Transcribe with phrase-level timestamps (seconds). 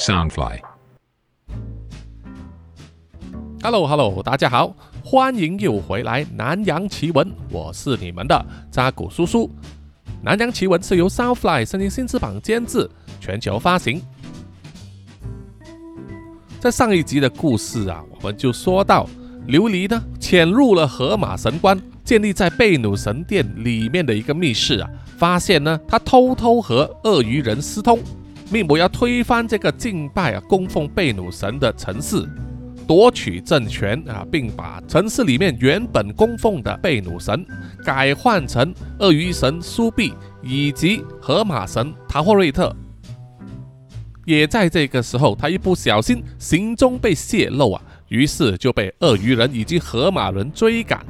[0.00, 0.58] Soundfly。
[3.62, 4.74] Hello Hello，大家好，
[5.04, 9.46] 欢迎又回来《南洋奇闻》，我是你们的扎古叔叔。
[10.22, 12.88] 《南洋奇闻》是由 Soundfly 声音新翅膀监制，
[13.20, 14.00] 全球发行。
[16.58, 19.06] 在上一集的故事啊，我们就说到
[19.46, 27.98] 琉璃呢潜入了河马神官建立在贝努神殿里面的一个密室啊，发现呢他偷偷和鳄鱼人私通，
[28.50, 32.28] 密谋要推翻这个敬拜啊供奉贝努神的城市。
[32.86, 37.46] 夺取政权啊，并把城市里面原本供奉的贝努神
[37.84, 42.74] 改换成鳄鱼神苏比以及河马神塔霍瑞特。
[44.26, 51.06] 也在这个时候，他一不小心行踪被泄露啊，于是就被鳄鱼人以及河马人追赶。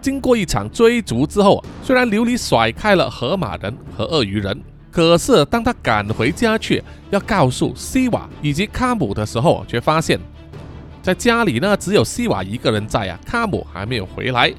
[0.00, 4.60] 经过一场追逐之后，虽然琉璃甩开了河马人和鳄鱼人，
[4.96, 10.18] 可是当他赶回家去要告诉西瓦以及卡姆的时候，却发现。
[11.02, 14.50] 在家里呢，只有西瓦一个人在啊，卡姆还没有回来。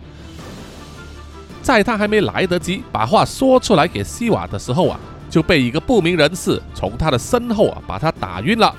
[1.64, 8.72] 在他还没来得及把话说出来给西瓦的时候啊，就被一个不明人士从他的身后啊把他打晕了，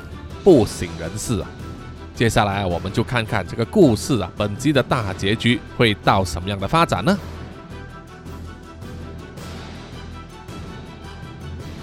[0.44, 1.48] 不省人事啊。
[2.14, 7.18] 接下来我们就看看这个故事啊，本集的大结局会到什么样的发展呢？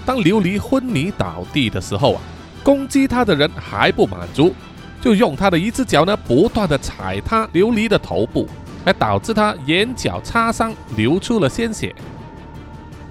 [0.06, 2.22] 当琉璃昏迷倒地的时候啊，
[2.62, 4.54] 攻击他的人还不满足。
[5.02, 8.48] 就用他的一只脚呢，不断的踩他琉璃的头部，
[8.84, 11.94] 而导致他眼角擦伤，流出了鲜血。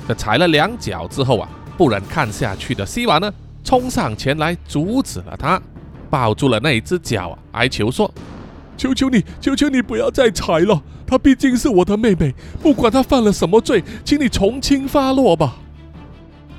[0.08, 3.32] 在踩了两脚之后啊，不忍看下去的西瓦呢，
[3.64, 5.62] 冲上前来阻止了他，
[6.10, 8.12] 抱住了那只脚啊，哀求说
[8.78, 15.58] ：“求求你，求求你不要再踩了，她毕竟是我的妹妹，不管她犯了什么罪，请你从轻发落吧。”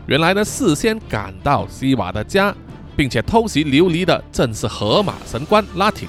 [0.07, 2.55] 原来呢，事先赶到西瓦的家。
[2.97, 6.09] 并且偷袭琉璃的正是河马神官拉提。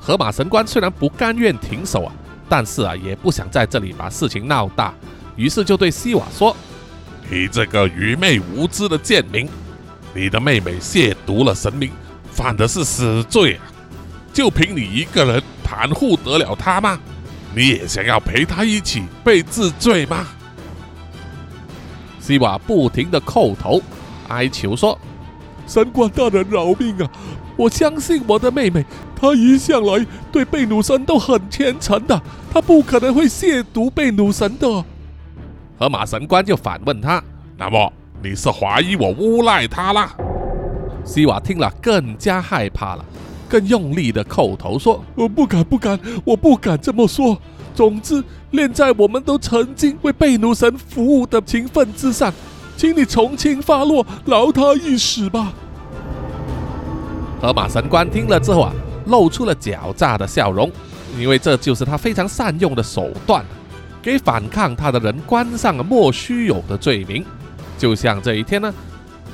[0.00, 2.12] 河马神官虽然不甘愿停手啊，
[2.48, 4.92] 但是啊也不想在这里把事情闹大，
[5.36, 6.56] 于是就对西瓦说
[7.30, 9.48] ：“你这个愚昧无知的贱民，
[10.12, 11.92] 你的妹妹亵渎了神明，
[12.32, 13.62] 犯的是死罪啊！
[14.32, 16.98] 就凭你一个人袒护得了她吗？
[17.54, 20.26] 你也想要陪她一起被治罪吗？”
[22.30, 23.82] 西瓦不停的叩头
[24.28, 24.96] 哀求说。
[25.66, 27.10] 神官大人饶命啊！
[27.56, 28.84] 我相信我的妹妹，
[29.16, 34.84] 她一向来对贝努神都很虔诚的，她不可能会亵渎贝努神的。
[35.76, 37.20] 河马神官就反问他
[37.58, 37.92] ：“那么
[38.22, 40.14] 你是怀疑我诬赖他啦？”
[41.04, 43.04] 西瓦听了更加害怕了，
[43.48, 47.36] 更用力的叩头说：“我不敢，不敢，我不敢这么说。
[47.80, 52.30] 总之，念在我们都曾经为贝努神服务的情分之上。”
[52.76, 55.50] 请你从轻发落，饶他一死吧。
[57.40, 58.72] 河马神官听了之后啊，
[59.06, 60.70] 露出了狡诈的笑容，
[61.18, 63.42] 因为这就是他非常善用的手段，
[64.02, 67.24] 给反抗他的人冠上了莫须有的罪名。
[67.78, 68.70] 就像这一天呢，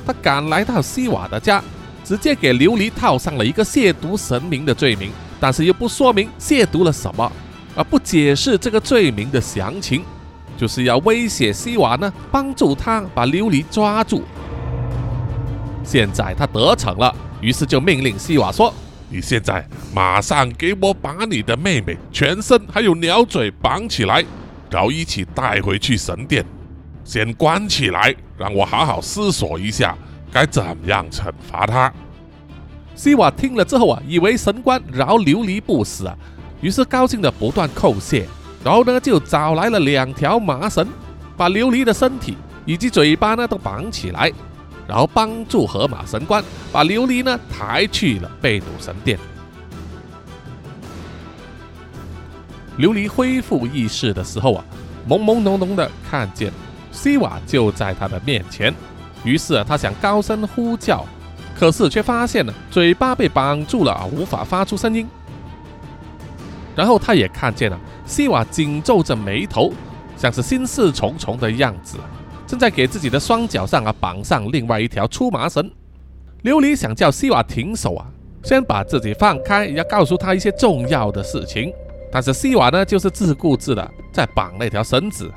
[0.07, 1.61] 他赶来到西瓦的家，
[2.05, 7.31] 直接给琉璃套上了一个亵渎神明的罪名，但是又不说明亵渎了什么，
[7.77, 10.03] 而不解释这个罪名的详情。
[10.57, 14.25] 就是要威胁西瓦呢，帮助他把琉璃抓住。
[15.85, 18.73] 现在他得逞了，于是就命令西瓦说
[19.11, 24.25] ：“你现在马上给我把你的妹妹全身还有鸟嘴绑起来，
[24.71, 26.43] 然后一起带回去神殿，
[27.05, 29.95] 先关起来，让我好好思索一下
[30.33, 31.93] 该怎样惩罚他。”
[32.97, 36.17] 西瓦听了之后啊，以为神官饶琉璃不死啊，
[36.61, 38.27] 于是高兴的不断叩谢。
[38.65, 40.85] 然后呢，就找来了两条麻绳，
[41.37, 44.33] 把琉璃的身体以及嘴巴呢都绑起来，
[44.89, 49.17] 然后帮助河马神官把琉璃呢抬去了贝努神殿。
[52.79, 54.65] 琉璃恢复意识的时候啊，
[55.09, 56.53] 朦朦胧胧的看见
[56.91, 58.75] 西瓦就在他的面前，
[59.23, 61.07] 于是啊，他想高声呼叫，
[61.57, 65.07] 可是却发现了嘴巴被绑住了，无法发出声音。
[66.77, 67.81] 然后他也看见了。
[68.05, 69.73] 西瓦紧皱着眉头，
[70.17, 71.97] 像是心事重重的样子，
[72.47, 75.69] 正在给自己的双脚上啊绑上另外一条粗麻绳。
[76.45, 78.07] 琉璃想叫西瓦停手啊，
[78.45, 81.73] 先把自己放开，要告诉他一些重要的事情。
[82.13, 85.33] 但是西瓦呢，就是自顾自的在绑那条绳子。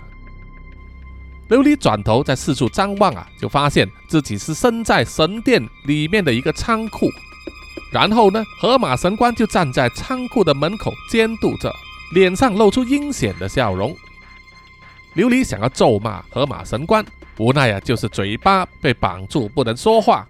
[1.50, 7.08] 琉璃转头在四处张望啊，就发现自己是身在神殿里面的一个仓库。
[7.92, 11.74] 然后呢，河马神官就站在仓库的门口监督着。
[12.12, 13.96] 脸上露出阴险的笑容。
[15.16, 17.06] 琉璃想要咒骂河马神官，
[17.38, 20.28] 无奈啊，就是嘴巴被绑住，不能说话。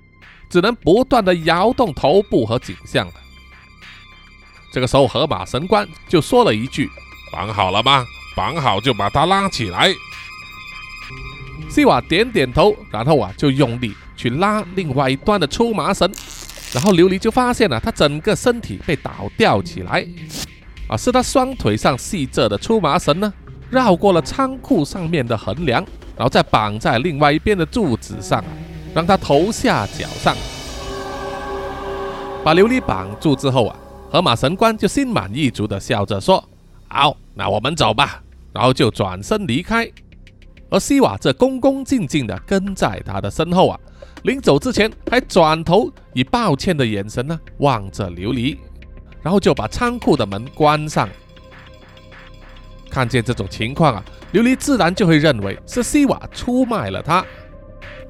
[0.50, 3.08] 只能不断的摇动头部和颈项。
[4.74, 6.90] 这个时候，河马神官就说了一句
[7.32, 8.06] ：“绑好了吗？
[8.36, 9.94] 绑好就把它拉起来。”
[11.70, 16.12] 西瓦点点头，然后啊就用力去拉另外一端的出马绳，
[16.74, 20.06] 然后琉璃就发现了他整个身体被倒吊起来，
[20.88, 23.34] 啊，是他双腿上系着的粗麻绳呢，
[23.70, 25.84] 绕过了仓库上面的横梁，
[26.16, 28.44] 然后再绑在另外一边的柱子上，
[28.94, 30.36] 让他头下脚上。
[32.44, 33.76] 把琉璃绑住之后啊，
[34.12, 36.44] 河马神官就心满意足的笑着说
[36.88, 38.22] ：“好，那我们走吧。”
[38.54, 39.90] 然后就转身离开。
[40.70, 43.80] 而西瓦则恭恭敬敬地跟在他的身后啊，
[44.24, 48.58] 临走之前还转头以抱歉的眼神呢望着琉璃，
[49.22, 51.08] 然后就把仓库的门关上。
[52.90, 54.04] 看见这种情况啊，
[54.34, 57.24] 琉璃自然就会认为是西瓦出卖了他，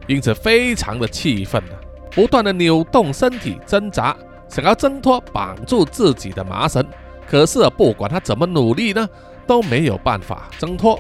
[0.08, 1.76] 因此非常的气愤啊，
[2.12, 4.16] 不断的扭动身体挣扎，
[4.48, 6.86] 想要挣脱绑住自己的麻绳，
[7.28, 9.08] 可是，不管他怎么努力呢，
[9.46, 11.00] 都没有办法挣脱。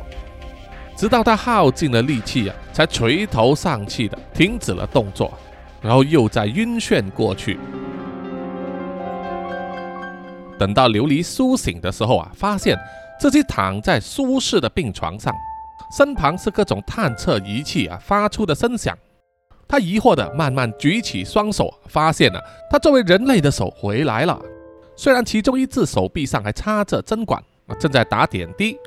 [1.00, 5.32] 直到他耗尽了力气啊，才垂头丧气的停止了动作，
[5.82, 7.58] 然后又再晕眩过去。
[10.58, 12.78] 等到琉璃苏醒的时候啊，发现
[13.18, 15.34] 自己躺在舒适的病床上，
[15.96, 18.94] 身旁是各种探测仪器啊发出的声响。
[19.70, 24.38] 他疑惑的慢慢举起双手，发现了他作为人类的手回来了，
[24.98, 27.42] 虽然其中一只手臂上还插着针管，
[27.80, 28.78] 正在打点滴。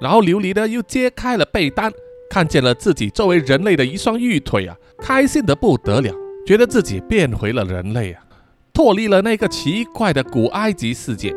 [0.00, 1.92] 然后琉璃呢又揭开了被单，
[2.30, 6.12] 看见了自己作为人类的一双玉腿啊，开心的不得了，
[6.46, 8.22] 觉得自己变回了人类啊，
[8.72, 11.34] 脱离了那个奇怪的古埃及世界。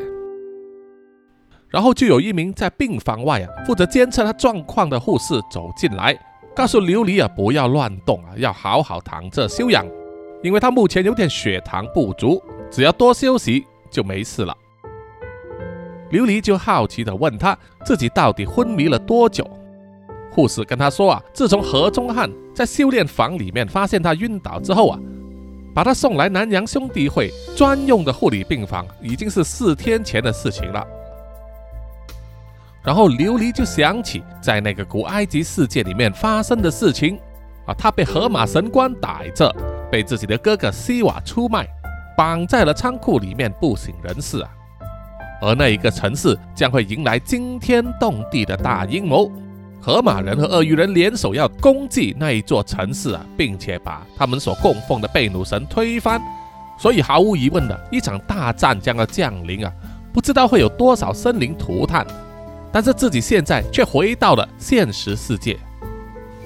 [1.69, 6.18] 然后就有一名在病房外啊负责监测他状况的护士走进来，
[6.56, 9.86] 告诉琉璃啊不要乱动啊，要好好躺着休养，
[10.42, 14.56] 因为他目前有点血糖不足，只要多休息就没事了。
[16.12, 19.45] 琉璃就好奇地问他自己到底昏迷了多久。
[20.31, 25.00] 护士跟他说啊，自从何中汉在修炼房里面发现他晕倒之后啊，
[25.74, 30.86] 把他送来南洋兄弟会专用的护理病房，已经是四天前的事情了。
[32.83, 37.19] 然后琉璃就想起在那个古埃及世界里面发生的事情
[37.65, 39.53] 啊，他被河马神官逮着，
[39.92, 41.68] 被自己的哥哥西瓦出卖，
[42.15, 44.50] 绑在了仓库里面不省人事啊。
[45.42, 49.31] 而那一个城市将会迎来惊天动地的大阴谋，
[49.81, 56.22] 河马人和鳄鱼人联手要攻击那一座城市啊，并且把他们所供奉的贝努神推翻。
[56.80, 59.72] 所以毫无疑问的一场大战将要降临啊！
[60.13, 62.06] 不知道会有多少生灵涂炭，
[62.72, 65.57] 但是自己现在却回到了现实世界，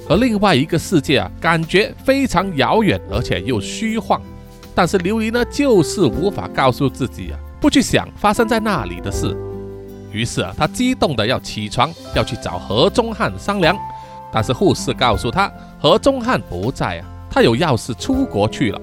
[0.08, 4.22] 而另外一个世界啊，感觉非常遥远，而且又虚幻。
[4.74, 7.40] 但是琉璃呢，就是无法告诉自己啊。
[7.62, 9.38] 不去想发生在那里的事，
[10.12, 13.78] 于是啊，他激动的要起床，要去找何中汉商量。
[14.34, 18.82] 但是护士告诉他，何中汉不在啊，他有要事出国去了。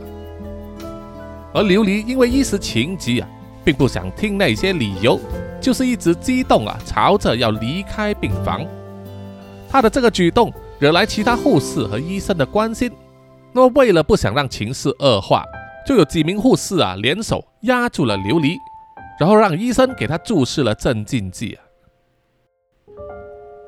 [1.52, 3.28] 而琉璃因为一时情急啊，
[3.64, 5.19] 并不想听那些理由，
[5.60, 8.64] 就是一直激动啊，朝着要离开病房。
[9.69, 12.93] 他的这个举动惹来其他护士和医生的关心。
[13.53, 15.43] 那么为了不想让情势恶化，
[15.84, 18.56] 就有几名护士啊联手压住了琉璃。
[19.19, 21.58] 然后让医生给他注射了镇静剂，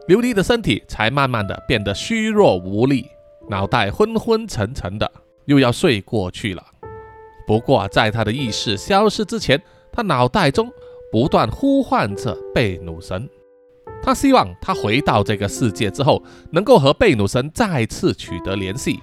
[0.07, 3.05] 琉璃的身体才慢慢的变得虚弱无力，
[3.49, 5.11] 脑袋昏昏沉沉的，
[5.47, 6.65] 又要睡过去了。
[7.49, 10.71] 不过在他的意识消失之前，他脑袋中
[11.11, 13.29] 不断呼唤着贝努神，
[14.05, 19.01] 他希望他回到这个世界之后，能够和贝努神再次取得联系。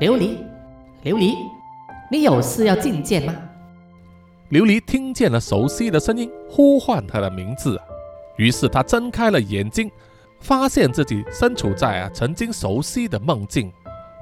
[0.00, 0.38] 琉璃。
[1.04, 1.36] 琉璃，
[2.10, 3.34] 你有事要觐见吗？
[4.50, 7.78] 琉璃听见了熟悉的声音，呼唤他的名字，
[8.36, 9.90] 于是他睁开了眼睛，
[10.40, 13.70] 发现自己身处在啊曾经熟悉的梦境，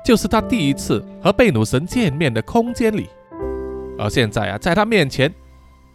[0.04, 3.08] 就是他第一次和贝努神见面的空间里。
[3.96, 5.32] 而现在啊，在他面前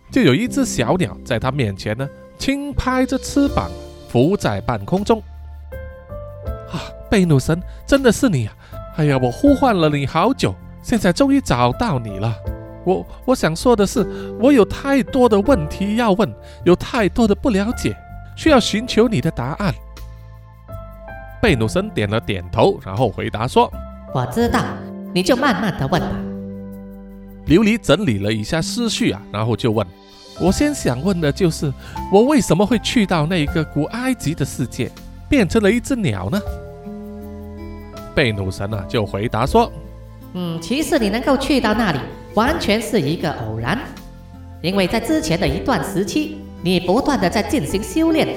[0.09, 3.69] 就有一只小鸟在他面前呢，轻拍着翅膀，
[4.07, 5.21] 浮在半空中。
[6.71, 6.79] 啊，
[7.11, 8.55] 贝努神，真的是你啊！
[8.95, 10.53] 哎呀，我呼唤了你好久。
[10.81, 12.35] 现在终于找到你了，
[12.85, 14.05] 我我想说的是，
[14.39, 16.29] 我有太多的问题要问，
[16.65, 17.95] 有太多的不了解，
[18.35, 19.73] 需要寻求你的答案。
[21.41, 23.71] 贝努森点了点头，然后回答说
[24.13, 24.61] ：“我知道，
[25.13, 26.11] 你就慢慢的问吧。”
[27.47, 29.87] 琉璃整理了一下思绪啊，然后就问
[30.39, 31.71] ：“我先想问的就是，
[32.11, 34.91] 我为什么会去到那个古埃及的世界，
[35.29, 36.39] 变成了一只鸟呢？”
[38.15, 39.71] 贝努神啊就回答说
[40.33, 41.99] ：“嗯，其实你能够去到那里，
[42.35, 43.77] 完全是一个偶然，
[44.61, 48.27] 因为在之前的一段时期，你不断的在进行修炼，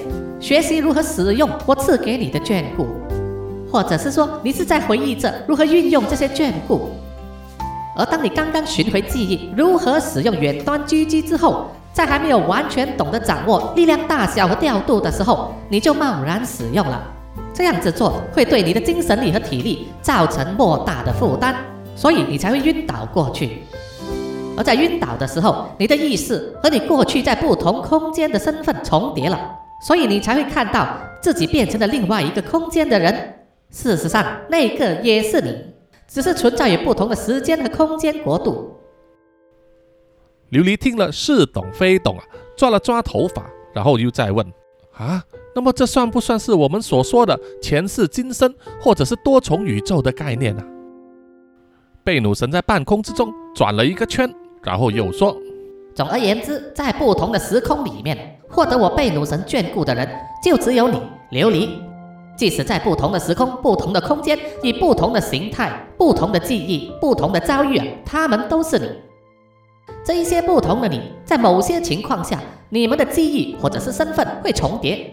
[0.40, 2.86] 学习如何使用我赐给你的眷顾，
[3.70, 6.90] 或者是说你是在回忆着如何运用这些眷顾。
[7.98, 17.12] 而当你刚刚寻回记忆如何使用远端狙击之后，在还没有完全懂得掌握力量大小和调度的时候，你就贸然使用了。
[17.54, 21.54] 这样子做会对你的精神力和体力造成莫大的负担，
[21.94, 23.62] 所以你才会晕倒过去。
[24.56, 29.54] 而在晕倒的时候，你的意识和你过去在不同空间的身份重叠了，
[29.86, 33.34] 所以你才会看到自己变成了另外一个空间的人。
[33.70, 35.54] 事实上，那个也是你，
[36.06, 38.74] 只是存在于不同的时间和空间国度。
[40.50, 42.24] 琉璃听了似懂非懂啊，
[42.56, 44.46] 抓了抓头发，然后又再问
[44.96, 45.22] ：“啊，
[45.56, 50.62] 那么这算不算是我们所说的前世今生，或者是多重宇宙的概念呢？”
[52.04, 54.30] 贝努神在半空之中转了一个圈，
[54.62, 55.34] 然后又说
[55.96, 60.06] ：“总而言之，在不同的时空里面，获得我贝努神眷顾的人，
[60.44, 61.70] 就只有你，琉璃。
[62.36, 68.86] 即使在不同的时空、不同的空间，以不同的形态、不同的记忆、不同的遭遇啊，他们都是你。”
[70.04, 75.10] 这一些不同的你，在某些情况下，你们的记忆或者是身份会重叠，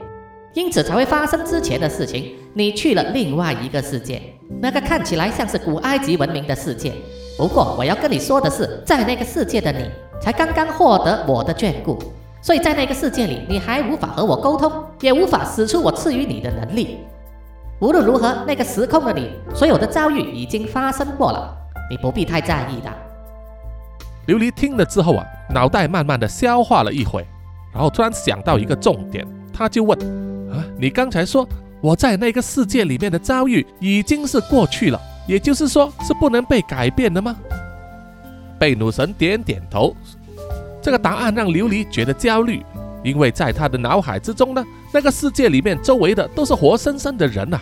[0.53, 2.36] 因此才会发生之前的事情。
[2.53, 4.22] 你去了另外一个世界，
[4.62, 6.93] 那个看起来像是古埃及文明的世界。
[7.38, 9.89] 不过我要跟你说的是，在那个世界的你，
[10.22, 11.98] 才刚刚获得我的眷顾，
[12.41, 17.00] 所以在那个世界里，你还无法和我沟通，也无法使出我赐予你的能力。
[17.79, 21.57] 无论如何，那个时空的你，所有的遭遇已经发生过了，
[21.89, 22.91] 你不必太在意的。
[24.27, 27.25] 琉璃听了之后啊，脑袋慢慢的消化了一会，
[27.74, 29.98] 然后突然想到一个重点，他就问：
[30.51, 31.48] 啊，你刚才说
[31.79, 37.36] 我在那个世界里面的遭遇已经是过去了，也就是说是不能被改变的吗？
[38.57, 39.95] 贝努神点点头。
[40.81, 42.65] 这个答案让琉璃觉得焦虑，
[43.03, 47.62] 因为在他的脑海之中呢，那个世界里面周围的都是活生生的人呐。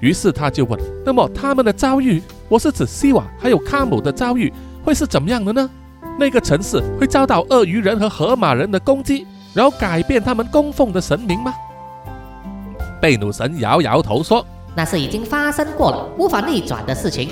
[0.00, 4.52] 于是他就问：那么他们的遭遇，我是指西瓦还有卡姆的遭遇。
[4.84, 5.70] 会是怎么样的呢？
[6.18, 9.24] 那个城市会遭到鳄鱼人和河马人的攻击，
[9.54, 11.54] 然后改变他们供奉的神明吗？
[13.00, 17.30] 贝努神摇摇头说：“那是已经发生过了，无法逆转的事情。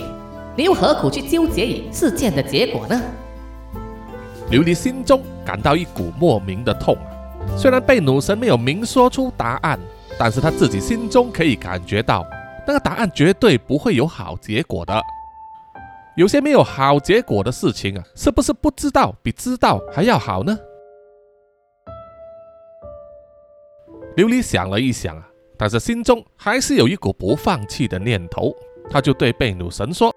[0.57, 3.01] 你又何苦去纠结于事件的结果呢？”
[4.51, 7.07] 琉璃心中感到一股莫名的痛啊！
[7.57, 9.79] 虽然贝努神没有明说出答案，
[10.19, 12.27] 但是他自己心中可以感觉到，
[12.67, 15.01] 那个答案绝对不会有好结果的。
[16.17, 20.59] 有些没有好结果的事情啊，是不是不知道比知道还要好呢？
[24.21, 28.55] 琉璃想了一想啊，但是心中还是有一股不放弃的念头。
[28.91, 30.15] 他就对贝努神说：“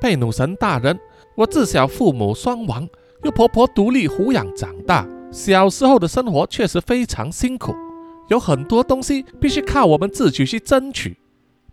[0.00, 0.96] 贝努神大人，
[1.34, 2.88] 我自小父母双亡，
[3.24, 7.74] 由婆婆独立抚养长大，小时候的生活确实非常辛苦，
[8.28, 11.18] 有很多东西必须靠我们自己去争取。”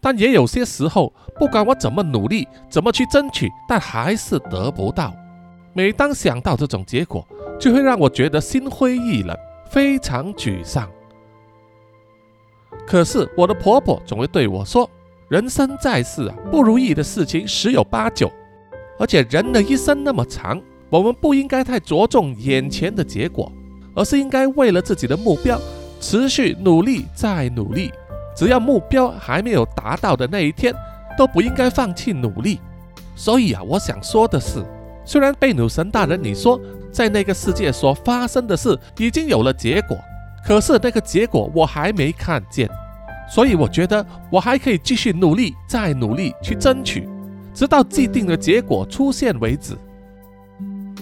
[0.01, 5.13] 但也有些时候，不管我怎么努力，怎么去争取，但还是得不到。
[5.74, 7.24] 每当想到这种结果，
[7.60, 9.38] 就会让我觉得心灰意冷，
[9.70, 10.89] 非常沮丧。
[12.86, 14.89] 可是我的婆婆总会对我说
[15.29, 18.31] ：“人生在世啊，不如意的事情十有八九，
[19.00, 23.51] 而且人的一生那么长，我们不应该太着重眼前的结果，
[23.96, 25.60] 而是应该为了自己的目标，
[26.00, 27.91] 持续努力再努力。”
[28.36, 30.72] 只要目标还没有达到的那一天，
[31.17, 32.60] 都不应该放弃努力。
[33.15, 34.63] 所以啊，我想说的是，
[35.03, 39.98] 虽然贝努神大人你说在那个世界所发生的事已经有了结果，
[40.47, 42.69] 可是那个结果我还没看见，
[43.29, 47.05] 所以我觉得我还可以继续努力，再努力去争取，
[47.53, 49.75] 直到既定的结果出现为止。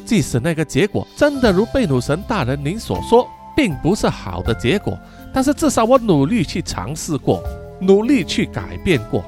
[0.04, 4.98] 即使那个结果真的如贝努神大人您所说，并不是好的结果。
[5.32, 7.44] 但是至少我努力去尝试过，
[7.80, 9.24] 努力去改变过，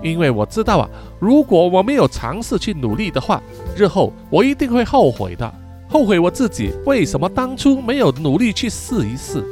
[0.00, 3.42] 因为我知道啊，如果我没有尝试去努力的话，
[3.76, 5.52] 日后我一定会后悔的，
[5.88, 9.42] 后悔我自己为什么当初没有努力去试一试。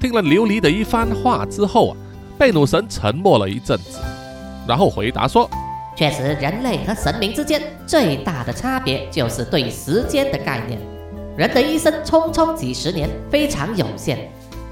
[0.00, 1.96] 听了琉璃的一番话之后啊，
[2.38, 3.98] 贝努神沉默了一阵子，
[4.66, 5.48] 然后回答说
[5.96, 10.80] ：“确实，人类和神明之间最大的差别就是对时间的概念。”
[11.36, 14.18] 人的一生匆匆几十年，非常有限。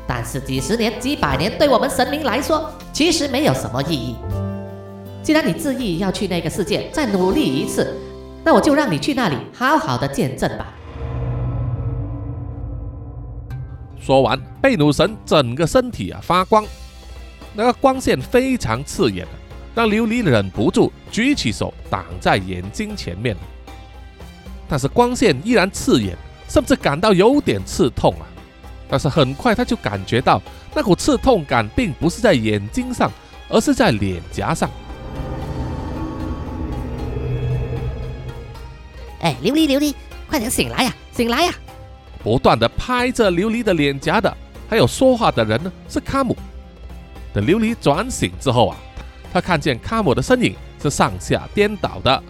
[0.07, 4.17] 但是几十年、几百年，对我们神明来说，其实没有什么意义。
[5.23, 7.97] 既然你执意要去那个世界再努力一次，
[8.45, 10.75] 那我就让你去那里好好的见证吧。
[14.01, 16.65] 说完，贝努神整个身体啊发光，
[17.55, 19.27] 那个光线非常刺眼，
[19.75, 23.37] 让琉璃忍不住举起手挡在眼睛前面。
[24.67, 26.17] 但是光线依然刺眼，
[26.49, 28.25] 甚至感到有点刺痛啊！
[28.89, 30.41] 但是很快他就感觉到
[30.75, 33.11] 那股刺痛感并不是在眼睛上，
[33.49, 34.69] 而是在脸颊上。
[39.21, 39.95] 哎，琉璃琉璃，
[40.29, 41.55] 快点醒来呀，醒来呀！
[42.23, 44.35] 不断的拍着琉璃的脸颊的，
[44.69, 46.37] 还有说话的人呢，是卡姆。
[47.33, 48.77] 等琉璃转醒之后啊，
[49.33, 52.23] 他看见卡姆的身影是上下颠倒的。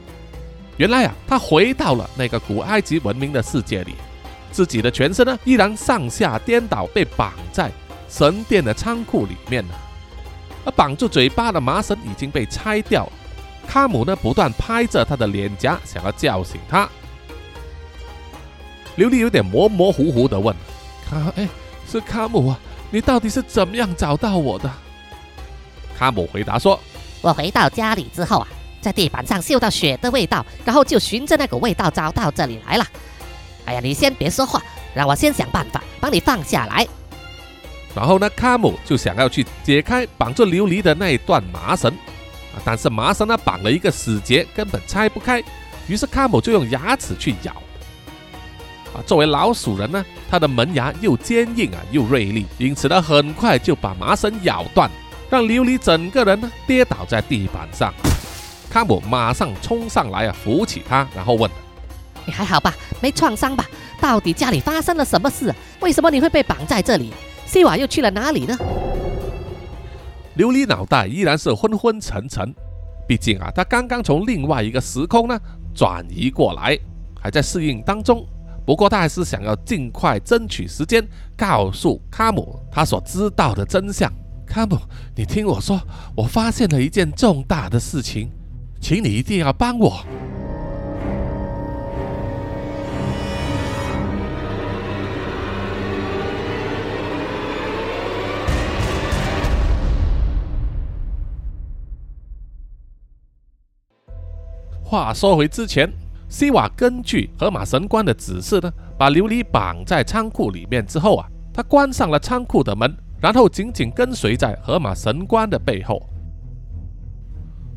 [0.76, 3.94] 原来啊，他回到了那个古埃及文明的世界里，
[4.50, 7.70] 自己的全身呢依然上下颠倒，被绑在
[8.08, 9.74] 神殿的仓库里面呢。
[10.64, 13.12] 而绑住嘴巴的麻绳已经被拆掉了。
[13.70, 16.88] 卡姆呢不断拍着他的脸颊，想要叫醒他。
[18.96, 20.52] 琉璃有点模模糊糊的问
[21.08, 21.48] ：“卡，哎，
[21.88, 22.58] 是卡姆啊，
[22.90, 24.68] 你到底是怎么样找到我的？”
[25.96, 26.80] 卡姆回答说
[27.22, 28.48] ：“我回到家里之后啊。”
[28.80, 32.86] 在地板上嗅到血的味道，然后就循着那股味道找到这里来了。
[33.66, 34.60] 哎呀，你先别说话，
[34.94, 36.88] 让我先想办法帮你放下来。
[37.94, 41.94] 然后呢，卡姆就想要去解开绑住琉璃的那一段麻绳
[42.54, 45.42] 啊，但是麻绳呢绑了一个死结，根本拆不开。
[45.86, 47.52] 于是卡姆就用牙齿去咬。
[48.92, 54.90] 啊，作为老鼠人呢，他的门牙又坚硬啊又锐利，因此呢很快就把麻绳咬断，
[55.30, 57.94] 让琉璃整个人呢跌倒在地板上。
[58.68, 61.50] 卡姆马上冲上来啊，扶起他，然后问
[62.26, 62.74] ：“你还好吧？
[63.00, 63.64] 没创伤吧？
[64.00, 65.54] 到底家里发生了什么事？
[65.80, 67.12] 为什么你会被绑在这里？
[67.46, 68.56] 西瓦又去了哪里呢？”
[70.36, 72.54] 琉璃脑袋依然是昏昏沉沉，
[73.06, 75.38] 毕竟啊，他刚刚从另外一个时空呢
[75.74, 76.78] 转移过来，
[77.20, 78.26] 还在适应当中。
[78.64, 81.04] 不过他还是想要尽快争取时间，
[81.36, 84.12] 告诉卡姆他所知道的真相。
[84.46, 84.76] 卡姆，
[85.16, 85.80] 你听我说，
[86.16, 88.30] 我发现了一件重大的事情。
[88.80, 90.04] 请你一定要帮我。
[104.90, 105.88] 话说回之前，
[106.28, 116.02] 西瓦根据河马神官的指示呢，把琉璃绑在仓库里面之后啊，他关上了仓库的门，然后紧紧跟随在河马神官的背后。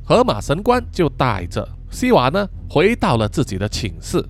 [0.04, 4.26] 河马神官就带着西瓦呢，回到了自己的寝室。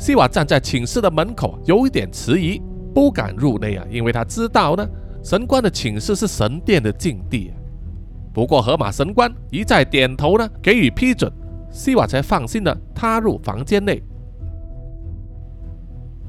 [0.00, 2.60] 西瓦站在寝室的门口，有一点迟疑，
[2.92, 4.84] 不敢入内啊，因为他知道呢，
[5.22, 7.52] 神官的寝室是神殿的禁地。
[8.34, 11.32] 不过河马神官一再点头呢，给予批准，
[11.72, 14.00] 西瓦才放心的踏入房间内。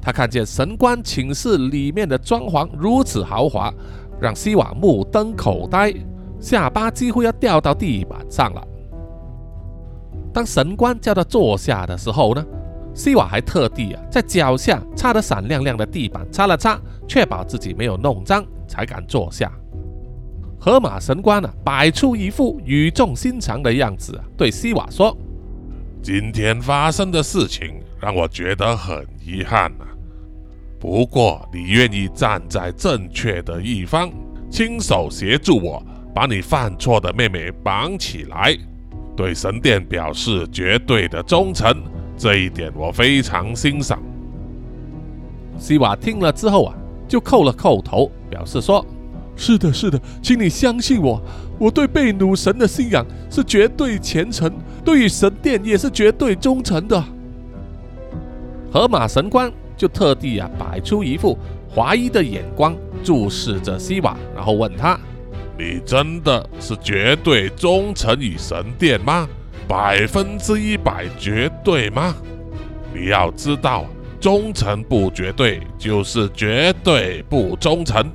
[0.00, 3.72] 他看见神官寝室里面的装潢如此豪华，
[4.20, 5.94] 让西瓦目瞪口呆。
[6.40, 8.62] 下巴几乎要掉到地板上了。
[10.32, 12.44] 当神官叫他坐下的时候呢，
[12.92, 16.78] 西瓦还特地啊在脚下擦得闪亮亮的地板擦了擦，
[17.08, 19.50] 确保自己没有弄脏，才敢坐下。
[20.60, 25.16] 河马神官呢摆出一副语重心长的样子啊，对西瓦说
[26.04, 29.88] ：“今天发生的事情让我觉得很遗憾啊，
[30.78, 34.12] 不过你愿意站在正确的一方，
[34.50, 35.82] 亲手协助我。”
[36.14, 38.54] 把你犯错的妹妹绑起来，
[39.16, 41.74] 对神殿表示绝对的忠诚，
[42.18, 44.00] 这一点我非常欣赏。
[45.58, 46.74] 西瓦听了之后啊，
[47.08, 48.84] 就叩了叩头，表示说
[49.34, 51.20] ：“是的，是的，请你相信我，
[51.58, 54.52] 我对贝努神的信仰是绝对虔诚，
[54.84, 57.02] 对于神殿也是绝对忠诚的。”
[58.70, 61.38] 河马神官就特地啊摆出一副
[61.74, 64.98] 怀疑的眼光注视着西瓦，然后问他。
[65.56, 69.28] 你真的是绝对忠诚于神殿吗？
[69.68, 72.14] 百分之一百绝对吗？
[72.92, 73.86] 你要知道，
[74.20, 78.10] 忠诚不绝对就是绝对不忠诚。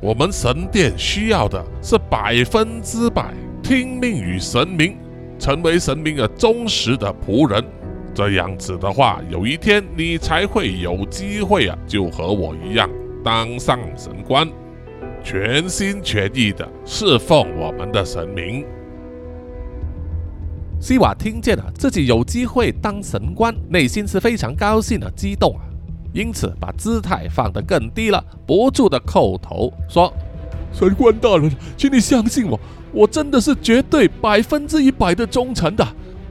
[0.00, 3.32] 我们神殿需要的是百分之百
[3.62, 4.96] 听命于神明，
[5.38, 7.64] 成为神明的忠实的仆人。
[8.14, 12.88] 这样子的话，有一天你才会有机会啊，就和我一样
[13.24, 14.48] 当上神官。
[15.22, 18.64] 全心全意的侍奉我们的神明。
[20.78, 25.64] 西瓦听见了自己有机会当神官，内心是非常高兴的激动啊，
[26.12, 30.12] 因此把姿态放得更低了，不住的叩头说
[30.74, 32.58] ：“神官大人，请你相信我，
[32.92, 35.86] 我真的是绝对百分之一百的忠诚的，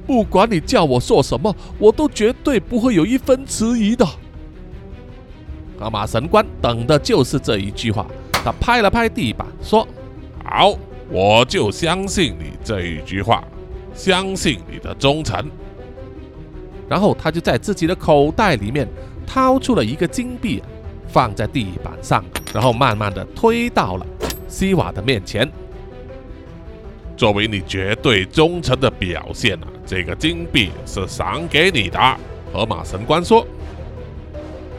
[0.06, 4.06] 不管你叫我做什么，我都绝对不会有一分迟疑的。”
[5.80, 8.06] 阿马神官等的就是这一句话。
[8.44, 9.88] 他拍了拍地板，说
[10.44, 10.78] ：“好，
[11.10, 13.42] 我就相信你这一句话，
[13.96, 15.50] 相信你的忠诚。
[16.90, 18.86] 然后他就在自己的口袋里面
[19.26, 20.62] 掏出了一个金币，
[21.08, 22.22] 放在地板上，
[22.54, 24.06] 然后慢慢的推到了
[24.54, 25.50] 西瓦的面前。
[27.18, 32.00] 作为你绝对忠诚的表现啊，这个金币是赏给你的。
[32.54, 33.44] 河马神官说。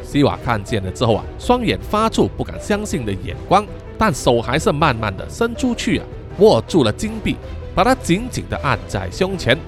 [0.01, 3.67] 西瓦看见了之后啊，双眼发出不敢相信的眼光，
[3.99, 6.07] 但手还是慢慢的伸出去啊，
[6.39, 7.35] 握住了金币，
[7.75, 9.59] 把它紧紧的按在胸前，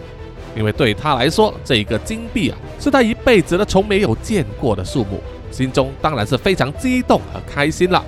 [0.57, 8.05] 因为对他来说，这个金币啊，是他一辈子都从没有见过的数目，心中当然是非常激动和开心了。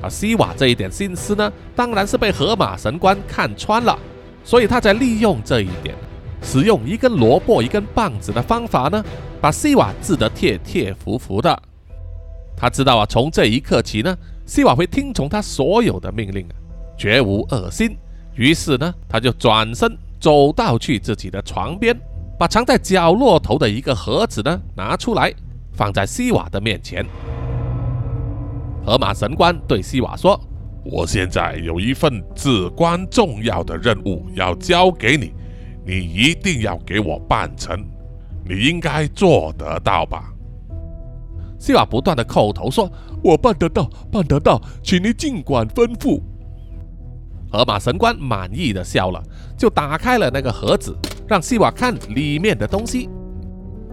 [0.00, 3.98] 而西瓦这一点心思呢，当然是被河马神官看穿了，
[4.44, 5.94] 所以他才利用这一点。
[6.40, 9.04] 使用一根萝卜一根棒子的方法呢，
[9.40, 11.62] 把西瓦治得贴贴服服的。
[12.56, 16.54] 他知道啊，从这一刻起呢，西瓦会听从他所有的命令啊，
[16.96, 17.96] 绝无恶心。
[18.36, 21.98] 于是呢，他就转身走到去自己的床边，
[22.38, 25.34] 把藏在角落头的一个盒子呢拿出来，
[25.72, 27.04] 放在西瓦的面前。
[28.84, 30.40] 河马神官对西瓦说
[30.84, 35.32] ：“我现在有一份至关重要的任务要交给你。”
[35.86, 37.82] 你一定要给我办成，
[38.46, 40.30] 你应该做得到吧？
[41.58, 42.92] 西瓦不断的叩头说
[43.24, 46.20] ：“我办得到，办得到，请你尽管吩咐。”
[47.50, 49.22] 河马神官满意的笑了，
[49.56, 50.94] 就打开了那个盒子，
[51.26, 53.08] 让西瓦看里面的东西，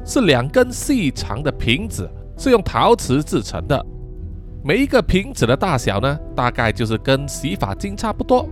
[0.03, 3.85] 是两根细长的瓶子，是用陶瓷制成的，
[4.67, 8.49] 每一个瓶子的大小呢，大概就是跟洗发精差不多。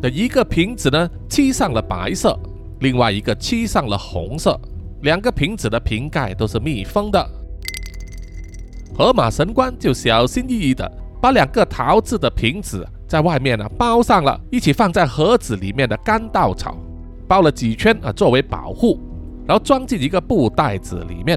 [0.00, 2.38] 的一个瓶子呢，漆上了白色。
[2.78, 4.56] 另外一个漆上了红色，
[5.02, 7.28] 两个瓶子的瓶盖都是密封的。
[8.96, 10.88] 河马神官就小心翼翼的
[11.20, 16.78] 把两个陶制的瓶子在外面呢包上了，一起放在盒子里面的干稻草，
[17.26, 19.00] 包了几圈啊作为保护，
[19.44, 21.36] 然后装进一个布袋子里面，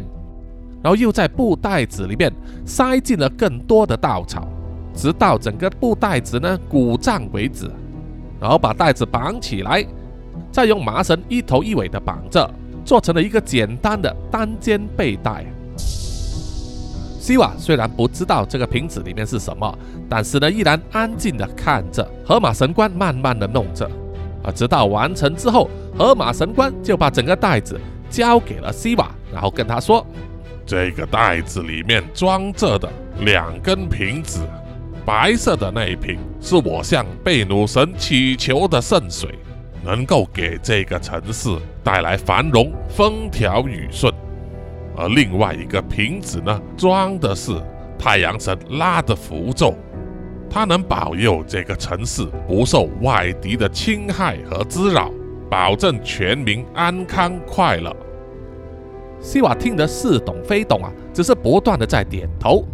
[0.84, 2.32] 然后又在布袋子里面
[2.65, 4.48] 塞进了更多的稻草，
[4.94, 7.70] 直到整个布袋子呢鼓胀为止，
[8.39, 9.86] 然后把袋子绑起来。
[10.52, 12.50] 再用麻绳一头一尾的绑着，
[12.84, 15.46] 做成了一个简单的单肩背带。
[15.78, 19.78] 西瓦虽然不知道这个瓶子里面是什么，
[20.10, 23.89] 但是呢，依然安静的看着河马神官慢慢的弄着。
[24.44, 30.06] 啊，直到完成之后，河马神官就把整个袋子交给了西瓦，然后跟他说
[30.72, 32.90] ：“这个袋子里面装着的
[33.26, 34.40] 两根瓶子，
[35.06, 39.38] 白色的那一瓶是我向贝努神祈求的圣水。”
[39.84, 41.50] 能够给这个城市
[41.84, 44.14] 带来繁荣、风调雨顺，
[44.96, 47.52] 而另外一个瓶子呢，装的是
[48.00, 49.76] 太阳神拉的符咒，
[50.50, 55.12] 它能保佑这个城市不受外敌的侵害和滋扰，
[55.50, 57.94] 保证全民安康快乐。
[59.22, 62.66] 西瓦听得似懂非懂啊，只是不断的在点头，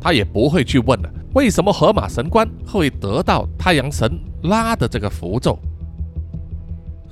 [0.00, 5.58] 他也不会去问了，为什么河马神官会得到太阳神拉的这个符咒。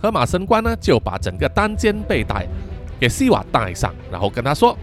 [0.01, 2.47] 河马神官呢，就把整个单肩背带
[2.99, 4.75] 给西瓦戴上，然后跟他说：“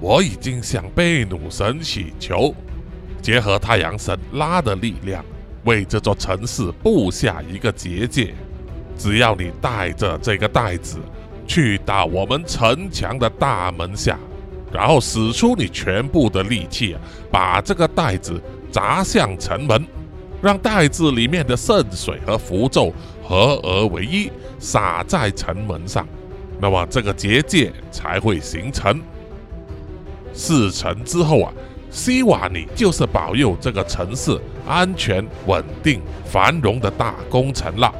[0.00, 2.54] 我已经向贝努神祈求，
[3.20, 5.22] 结合太阳神拉的力量，
[5.64, 8.32] 为这座城市布下一个结界。
[8.96, 10.98] 只要你带着这个袋子
[11.46, 14.18] 去到我们城墙的大门下，
[14.72, 16.96] 然后使出你全部的力气，
[17.30, 19.86] 把这个袋子砸向城门，
[20.42, 26.08] 让袋子里面的圣水和符咒合而为一。”撒在城门上，
[26.58, 28.98] 那么这个结界才会形成。
[30.32, 31.52] 事成之后啊，
[31.90, 37.94] 希瓦尼就是保佑这个城市安全、稳定、繁荣的大功臣了。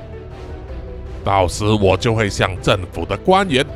[1.27, 3.67] 到时我就会向政府的官员，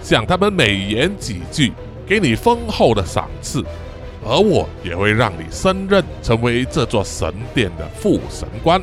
[0.00, 1.72] 向他们美言几句，
[2.06, 3.64] 给你丰厚的赏赐，
[4.24, 8.80] 而我也会让你升任成为这座神殿的副神官。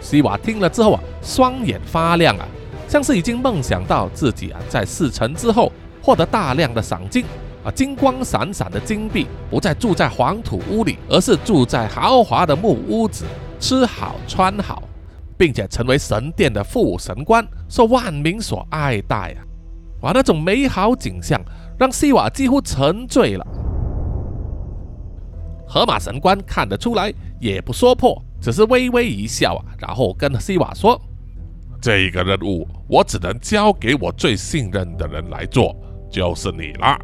[0.00, 2.44] 西瓦听了之后啊，双眼发亮啊，
[2.88, 5.70] 像是已经梦想到自己啊，在事成之后
[6.02, 7.24] 获得大量的赏金
[7.62, 13.24] 啊，金光闪闪的金币，不再住在黄土屋里，而是住在豪华的木屋子，
[13.60, 14.82] 吃好穿好，
[15.42, 19.42] 并且成为神殿的副神官，受万民所爱戴啊！
[20.02, 21.42] 哇，那种美好景象
[21.76, 23.44] 让西瓦几乎沉醉了。
[25.66, 28.22] 河马神官看得出来，也不说破。
[28.40, 30.96] 只是微微一笑啊，然后跟西瓦说
[31.82, 35.74] ：“这个任务我只能交给我最信任的人来做，
[36.08, 36.96] 就是你啦。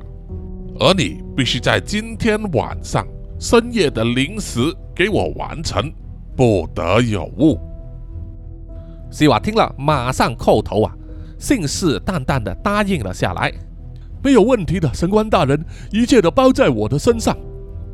[0.79, 3.05] 而你必须在今天晚上
[3.41, 4.61] 深夜的零时
[4.95, 5.93] 给我完成，
[6.37, 7.59] 不得有误。
[9.11, 10.93] 西瓦听了，马上叩头啊，
[11.39, 13.53] 信誓旦旦的答应了下来。
[14.23, 17.37] 没有问题的，神官大人，一切都包在我的身上。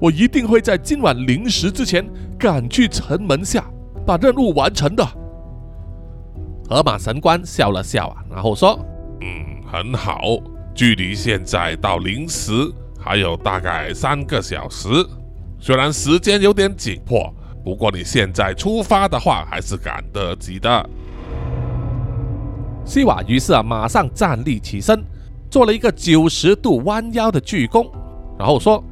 [0.01, 2.05] 我一定会在今晚零时之前
[2.39, 3.65] 赶去城门下，
[4.05, 5.07] 把任务完成的。
[6.69, 8.79] 河马神官笑了笑啊，然后说
[9.21, 10.21] ：“嗯，很好。
[10.75, 12.51] 距离现在到零时
[12.99, 14.89] 还有大概三个小时，
[15.61, 20.91] 虽然时间有点紧迫，不过你现在出发的话还是赶得及的。”
[22.85, 25.03] 西瓦于是啊，马上站立起身，
[25.51, 27.89] 做了一个九十度弯腰的鞠躬，
[28.39, 28.83] 然后说：“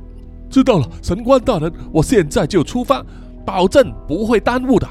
[0.49, 3.05] 知道了，神官大人，我现在就出发，
[3.45, 4.89] 保证不会耽误的。”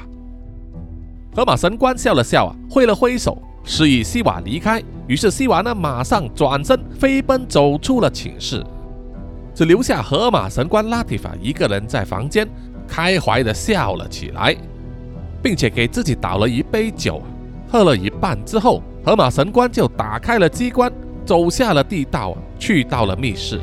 [1.34, 4.82] 河马神官笑了笑啊，挥了挥手，示意西瓦离开。
[5.08, 8.64] 于是西瓦呢，马上转身飞奔走出了寝室，
[9.52, 12.48] 只留下河马神官拉提法一个人在房间
[12.86, 14.54] 开怀的笑了起来，
[15.42, 17.20] 并且给自己倒了一杯酒。
[17.68, 20.90] 喝了一半之后，河马神官就打开了机关，
[21.24, 23.60] 走下了地道，去到了密室。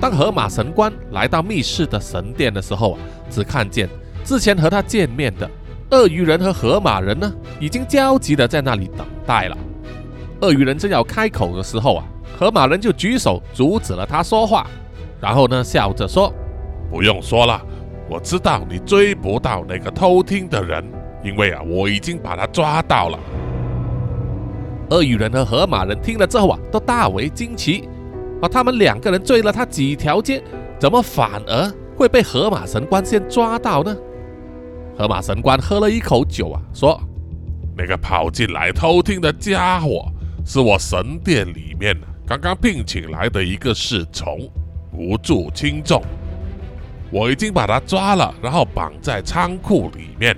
[0.00, 3.88] 当河马神官来到密室的神殿的时候啊，只看见
[4.24, 5.50] 之前和他见面的
[5.90, 9.58] 鳄鱼人和河马人呢，已经焦急的在那里等待了。
[10.42, 12.04] 鳄鱼人正要开口的时候啊，
[12.38, 14.68] 河马人就举手阻止了他说话，
[15.20, 16.32] 然后呢，笑着说
[16.88, 17.60] ：“不用说了，
[18.08, 20.84] 我知道你追不到那个偷听的人。”
[21.22, 23.18] 因为啊，我已经把他抓到了。
[24.90, 27.88] 鳄鱼人和河马人听了之后啊，都大为惊奇。
[28.42, 30.42] 啊，他们两个人追了他几条街，
[30.78, 33.96] 怎么反而会被河马神官先抓到呢？
[34.98, 37.00] 河马神官喝了一口酒啊，说
[37.78, 40.06] ：“那个跑进来偷听的家伙，
[40.44, 44.50] 是我神殿里面刚刚聘请来的一个侍从，
[44.92, 46.02] 无足轻重。
[47.10, 50.36] 我已经把他抓了，然后绑在仓库里面。”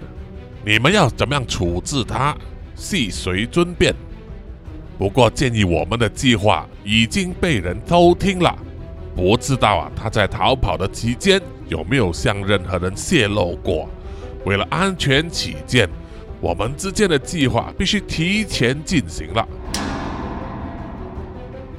[0.66, 2.34] 你们要怎么样处置他，
[2.74, 3.94] 悉随尊便。
[4.96, 8.56] 不过建议我们的计划已经被人偷听了，
[9.14, 13.88] 不知道啊他在逃跑的期间有没有向任何人泄露过。
[14.46, 15.86] 为了安全起见，
[16.40, 19.46] 我们之间的计划必须提前进行了。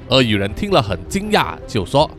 [0.10, 2.10] 鳄鱼人听了很惊讶，就说：“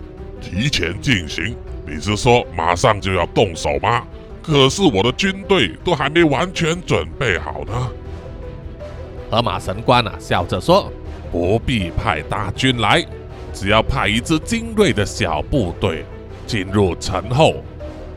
[0.43, 1.55] 提前进行？
[1.87, 4.05] 你是说马上就要动手吗？”
[4.47, 7.91] 可是我的军队都还没完全准备好呢。
[9.29, 10.89] 河马神官啊，笑着说
[11.33, 13.05] ：“不必派大军来，
[13.53, 16.05] 只要派一支精锐的小部队
[16.47, 17.57] 进入城后，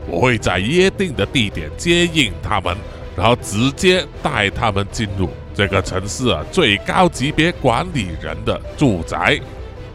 [0.06, 2.76] 我会在约定的地点接应他们，
[3.16, 9.40] 然后直接带他们进入这个城市啊最高级别管理人的住宅，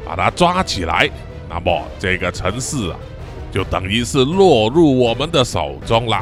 [0.05, 1.09] 把他抓起来。
[1.49, 2.99] 那么这个城市啊。”
[3.55, 6.21] 就等于是落入我们的手中了。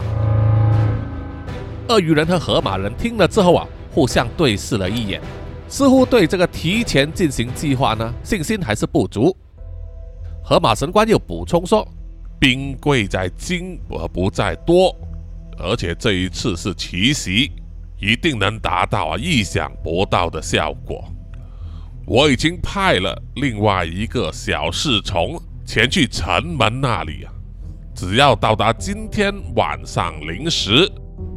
[1.90, 5.20] 鳄鱼人和河马人听了之后啊，互相对视了一眼，
[5.68, 9.36] 似乎对这个提前进行计划呢信心还是不足。
[10.44, 11.88] 河马神官又补充说
[12.40, 14.96] ：“兵贵在精而不在多，
[15.58, 17.52] 而且这一次是奇袭，
[18.00, 21.04] 一定能达到啊意想不到的效果。
[22.06, 25.42] 我已经派了另外一个小侍从。”
[25.74, 27.34] 前去城门那里啊，
[27.96, 30.88] 只要到达今天晚上零时，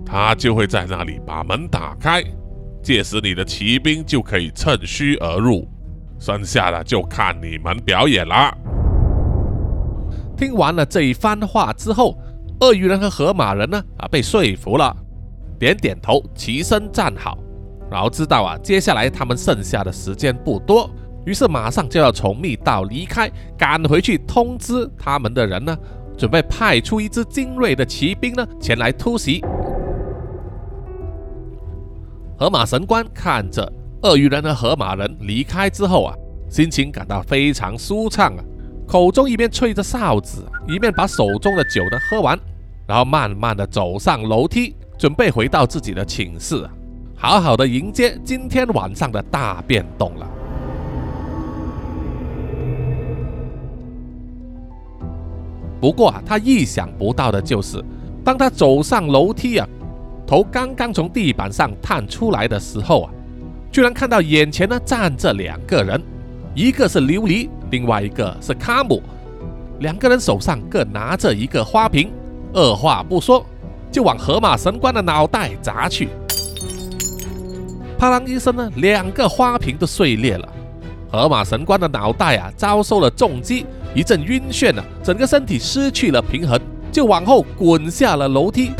[0.05, 2.23] 他就会在那里把门打开，
[2.83, 5.67] 届时你的骑兵就可以趁虚而入，
[6.19, 8.55] 剩下的就看你们表演啦。
[10.37, 12.19] 听完了这一番话之后，
[12.61, 14.95] 鳄鱼人和河马人呢啊被说服了，
[15.59, 17.39] 点点头，齐声站好，
[17.91, 20.91] 然后知道啊接下来他们剩下的时间不多。
[21.27, 25.77] 于是马上就要从密道离开，赶回去通知他们的人呢，
[26.17, 29.45] 准备派出一支精锐的骑兵呢前来突袭。
[32.39, 33.71] 河马神官看着
[34.03, 36.15] 鳄鱼人和河马人离开之后啊，
[36.49, 38.45] 心情感到非常舒畅啊，
[38.87, 42.39] 口中一边吹着哨子，一面把手中的酒呢喝完，
[42.87, 46.65] 然后慢慢的走上楼梯，准备回到自己的寝室，
[47.17, 50.31] 好好的迎接今天晚上的大变动了。
[55.87, 57.81] 不过啊，他意想不到的就是，
[58.25, 59.69] 当他走上楼梯啊，
[60.27, 63.11] 头刚刚从地板上探出来的时候啊，
[63.71, 66.03] 居然看到眼前呢站着两个人，
[66.57, 69.01] 一个是琉璃，另外一个是卡姆，
[69.79, 72.11] 两个人手上各拿着一个花瓶，
[72.53, 73.47] 二话不说
[73.89, 76.09] 就往河马神官的脑袋砸去。
[77.97, 80.49] 啪啷一声呢，两个花瓶都碎裂了，
[81.11, 83.67] 河马神官的脑袋啊遭受了重击。
[83.95, 86.61] 一阵晕眩啊，整个身体失去了平衡，
[86.93, 88.73] 就往后滚下了楼梯，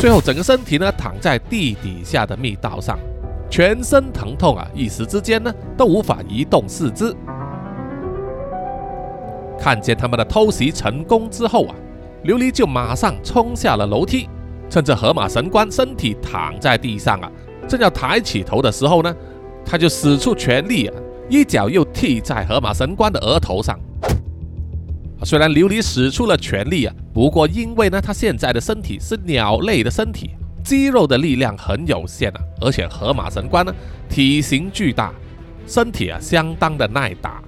[0.00, 2.98] 最后整个身体呢躺在地底下的密道上，
[3.48, 7.14] 全身疼痛啊，一时之间呢都无法移动四肢。
[9.60, 11.74] 看见他们的偷袭成功之后啊，
[12.24, 14.28] 琉璃就马上冲下了楼梯，
[14.68, 17.30] 趁着河马神官身体躺在地上啊，
[17.68, 19.14] 正要抬起头的时候呢，
[19.70, 20.94] 他就使出全力啊，
[21.28, 23.78] 一脚又踢在河马神官的额头上。
[25.24, 30.30] 虽然琉璃使出了全力啊，不过因为呢，他现在的身体是鸟类的身体，
[30.64, 33.74] 肌肉的力量很有限啊，而且河马神官呢
[34.08, 35.12] 体型巨大，
[35.66, 37.42] 身体啊相当的耐打。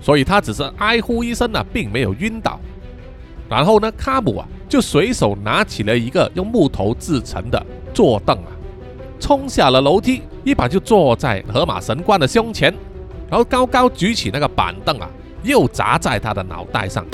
[0.00, 2.60] 所以他只是哀呼一声啊，并没有晕倒。
[3.48, 8.50] 然后呢，卡姆啊就随手拿起了一个用木头制成的坐凳啊，
[9.18, 12.72] 冲下了楼梯，一把就坐在河马神官的胸前，
[13.28, 15.08] 然后高高举起那个板凳啊，
[15.42, 17.04] 又砸在他的脑袋上。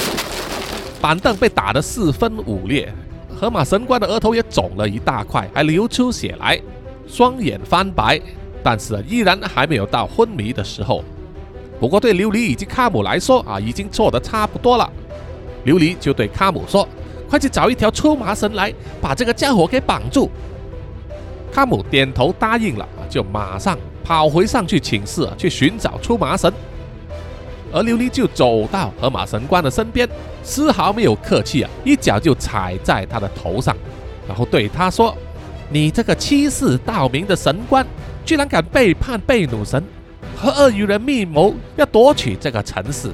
[1.00, 2.92] 板凳被打得四分五裂，
[3.34, 6.60] 河马神官的额头也肿了一大块，还流出血来，
[7.08, 8.20] 双眼翻白，
[8.62, 11.02] 但是依然还没有到昏迷的时候。
[11.80, 14.88] 不过对琉璃以及卡姆来说啊，已经做得差不多了。
[15.64, 16.88] 琉璃就对卡姆说
[17.28, 20.30] ：“快去找一条出麻绳来，把这个家伙给绑住。”
[21.52, 26.50] 卡姆点头答应了，就马上跑回上去寝室去寻找出麻绳。
[27.70, 30.08] 而琉璃就走到河马神官的身边，
[30.42, 33.76] 丝毫没有客气啊，一脚就踩在他的头上，
[34.26, 35.16] 然后对他说
[35.70, 37.86] ：“你这个欺世盗名的神官，
[38.24, 39.82] 居然敢背叛贝努神！”
[40.36, 43.10] 和鳄鱼人密谋要夺取这个城市，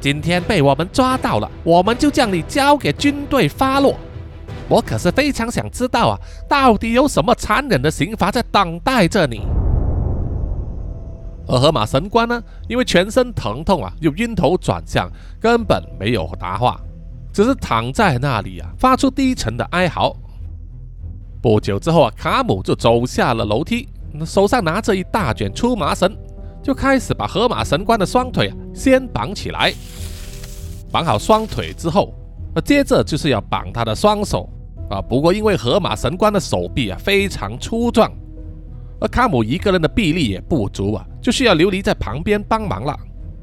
[0.00, 3.94] 今天被我们抓到了，我们就将你交给军队发落。
[4.70, 9.42] 我可是非常想知道啊，到底有什么残忍的刑罚在等待着你？
[11.48, 16.80] 而河马神官呢，因为全身疼痛啊，又晕头转向，根本没有答话，
[17.32, 20.14] 只是躺在那里啊，发出低沉的哀嚎。
[21.42, 23.88] 不久之后啊，卡姆就走下了楼梯，
[24.24, 26.16] 手上拿着一大卷粗麻绳。
[26.62, 29.72] 就开始把河马神官的双腿啊先绑起来，
[30.92, 32.14] 绑好双腿之后，
[32.54, 34.46] 那接着就是要绑他的双手
[34.90, 35.00] 啊。
[35.00, 38.10] 不过因为河马神官的手臂啊非常粗壮，
[39.00, 42.94] 而卡姆一个人的臂力也不足啊，就需要琉璃在旁边帮忙了。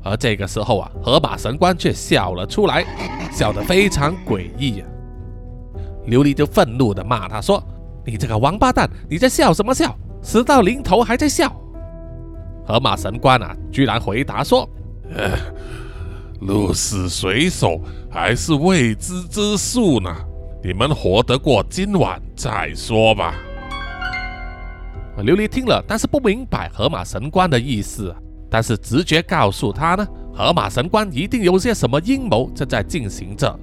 [0.03, 2.85] 而这个时候啊，河马神官却笑了出来，
[3.31, 4.87] 笑得非常诡异啊。
[6.07, 7.61] 琉璃就愤怒地骂他说
[8.05, 9.93] ：“你这个王八蛋，你在笑什么笑？
[10.21, 11.51] 死到临头还在笑！”
[12.65, 14.69] 河马神官啊，居然回答说
[15.13, 15.37] ：“呃
[16.39, 20.15] 鹿死谁手还是未知之数呢，
[20.63, 23.35] 你们活得过今晚再说吧。”
[25.19, 28.15] 琉璃听了，但是不明白河马神官的意思，
[28.49, 33.59] 但是直觉告诉他呢，河马神官一定有些什么阴谋正在进行着，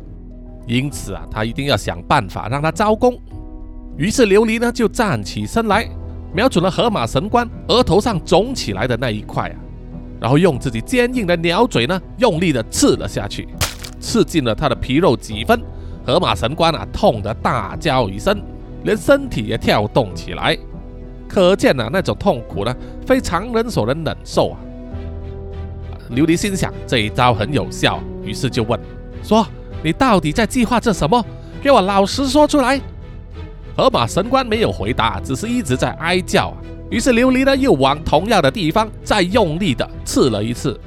[0.66, 3.16] 因此啊，他一定要想办法让他招供。
[3.96, 5.88] 于是琉璃呢，就站起身来。
[6.33, 9.57] 瞄准了河马神官额头上肿起来的那一块啊，
[10.20, 13.46] 然后用自己坚硬的鸟嘴呢，用力的刺了下去，
[14.00, 15.62] 刺进了他的皮肉几分。
[16.07, 18.40] 河马神官啊，痛得大叫一声，
[18.83, 20.57] 连身体也跳动起来，
[21.29, 24.59] 可见啊，那种痛苦呢，非常人所能忍受啊。
[26.11, 28.79] 琉璃心想这一招很有效，于是就问
[29.23, 29.47] 说
[29.83, 31.25] ：“你到底在计划着什么？
[31.62, 32.79] 给我老实说出来。”
[33.75, 36.57] 河马神官没有回答，只是一直在哀叫啊。
[36.90, 40.79] 于是琉璃呢又往同样的地方再用力的刺了一次，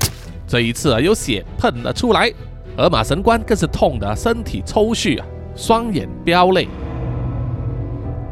[0.47, 2.31] 这一次啊有血喷了出来。
[2.77, 6.67] 河马神官更是痛得身体抽搐啊，双眼飙泪。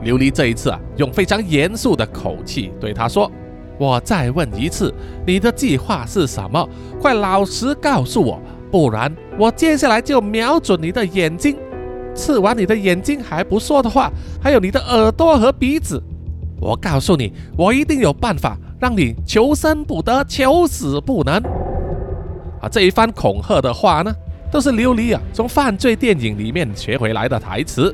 [0.04, 3.30] 琉璃这一次啊用非常严肃的口气对他说
[3.80, 4.94] ：“我再问一次，
[5.26, 6.70] 你的计划是什么？
[7.02, 8.40] 快老实告诉我，
[8.72, 11.58] 不然我接下来就瞄准你的眼睛。”
[12.14, 16.00] 刺完你的眼睛还不说的话，还有你的耳朵和鼻子，
[16.62, 21.36] 我告诉你，我一定有办法让你求生不得，求死不能。
[22.62, 24.16] 啊，这一番恐吓的话呢，
[24.56, 27.94] 都是琉璃啊从犯罪电影里面学回来的台词。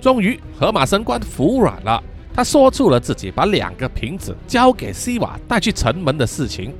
[0.00, 2.02] 终于，河马神官服软了，
[2.34, 6.74] 他说出了自己把两个瓶子交给西瓦带去城门的事情。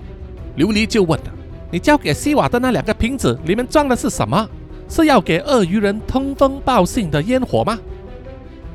[0.56, 1.26] 琉璃就问了
[1.70, 4.44] ：“你交给西瓦的那两个瓶子里面装的是什么？”
[4.90, 7.78] 是要给鳄鱼人通风报信的烟火吗？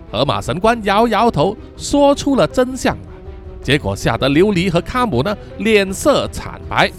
[0.09, 2.97] 河马神官摇摇头，说出了真相。
[3.61, 6.89] 结果吓得琉璃和卡姆呢脸色惨白。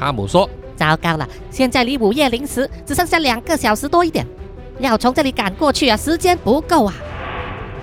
[0.00, 4.26] 卡姆说：“糟糕了，现在离午夜零时只剩下两个小时多一点，
[4.78, 6.94] 要从这里赶过去啊，时间不够啊。”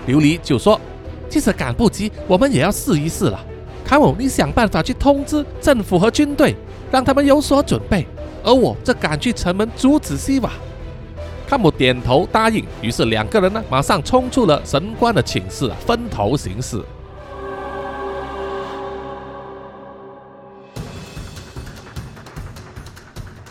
[0.09, 0.81] 琉璃就说
[1.29, 3.39] ：“即使赶不及，我们也要试一试了。
[3.85, 6.55] 卡姆，你想办法去通知政府和军队，
[6.89, 8.07] 让他们有所准备。”
[8.43, 10.49] 而我则赶去城门阻止西瓦。
[11.47, 16.81] 汤姆点头答应，于是两个人呢，马上冲出了神官的寝室，分头行事。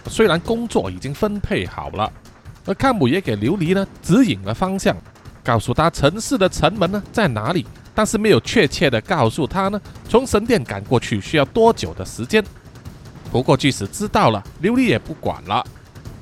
[0.08, 2.12] 虽然工作已经分配好了，
[2.64, 4.96] 而康姆也给琉璃呢指引了方向，
[5.44, 12.44] 告诉他城市的城门呢在哪里，但是没有确切的告诉他呢从神殿赶过去需要多久的时间。
[13.30, 15.64] 不过即使知道了，琉璃也不管了。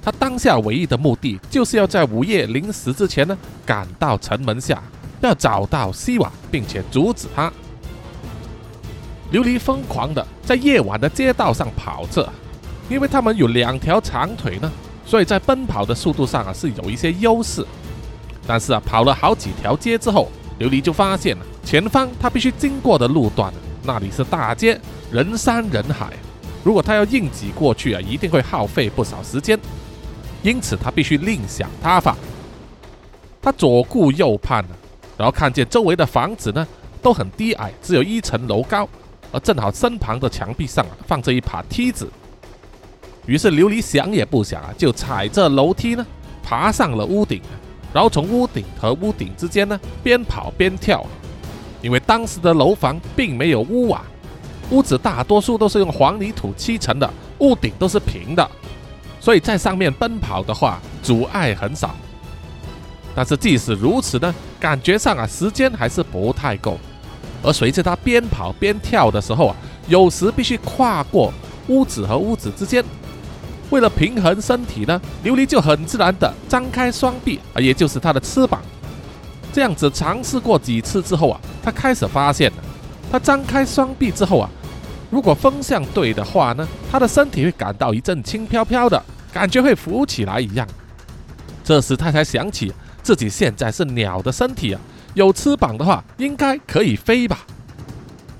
[0.03, 4.83] 他当下唯一的目的就是要在午夜零时之前呢赶到城门下，
[5.21, 7.51] 要找到西瓦，并且阻止他。
[9.33, 12.31] 琉璃疯狂的在夜晚的街道上跑着，
[12.89, 14.71] 因为他们有两条长腿呢，
[15.07, 17.65] 所以在奔跑的速度上啊是有一些优势。
[18.47, 20.31] 但是啊，跑了好几条街之后，
[20.61, 24.79] 琉璃就发现了前方他必须经过的路段，那里是大街，
[25.11, 26.13] 人山人海。
[26.63, 29.59] 如果他要硬挤过去啊，一定会耗费不少时间。
[30.43, 32.15] 因此，他必须另想他法。
[33.41, 34.71] 他左顾右盼呢
[35.19, 36.67] 然后看见周围的房子呢
[37.03, 38.89] 都很低矮，只有一层楼高，
[39.33, 42.09] 而正好身旁的墙壁上啊放着一把梯子。
[43.27, 46.07] 于是琉璃想也不想啊，就踩着楼梯呢
[46.43, 47.41] 爬上了屋顶，
[47.93, 51.05] 然后从屋顶和屋顶之间呢边跑边跳。
[51.81, 54.03] 因为当时的楼房并没有屋瓦，
[54.71, 58.51] 屋子大多数都是用黄泥土砌成的，屋顶都是平的。
[59.21, 61.95] 所以在上面奔跑的话，阻碍很少。
[63.15, 66.79] 但是即使如此呢，感觉上啊，时间还是不太够。
[67.43, 69.57] 而随着他边跑边跳的时候啊，
[69.87, 71.33] 有时必须跨过
[71.69, 72.85] 屋子和屋子之间。
[73.71, 78.63] 为了平衡身体呢，琉璃就很自然地张开双臂啊，也就是它的翅膀。
[79.53, 82.57] 这样子尝试过几次之后啊，他开始发现了，
[83.11, 84.51] 他张开双臂之后啊，
[85.11, 89.03] 如果风向对的话呢，他的身体会感到一阵轻飘飘的。
[89.33, 90.65] 感觉会浮起来一样。
[91.65, 94.81] 这时他才想起自己现在是鸟的身体啊，
[95.15, 97.41] 有翅膀的话应该可以飞吧。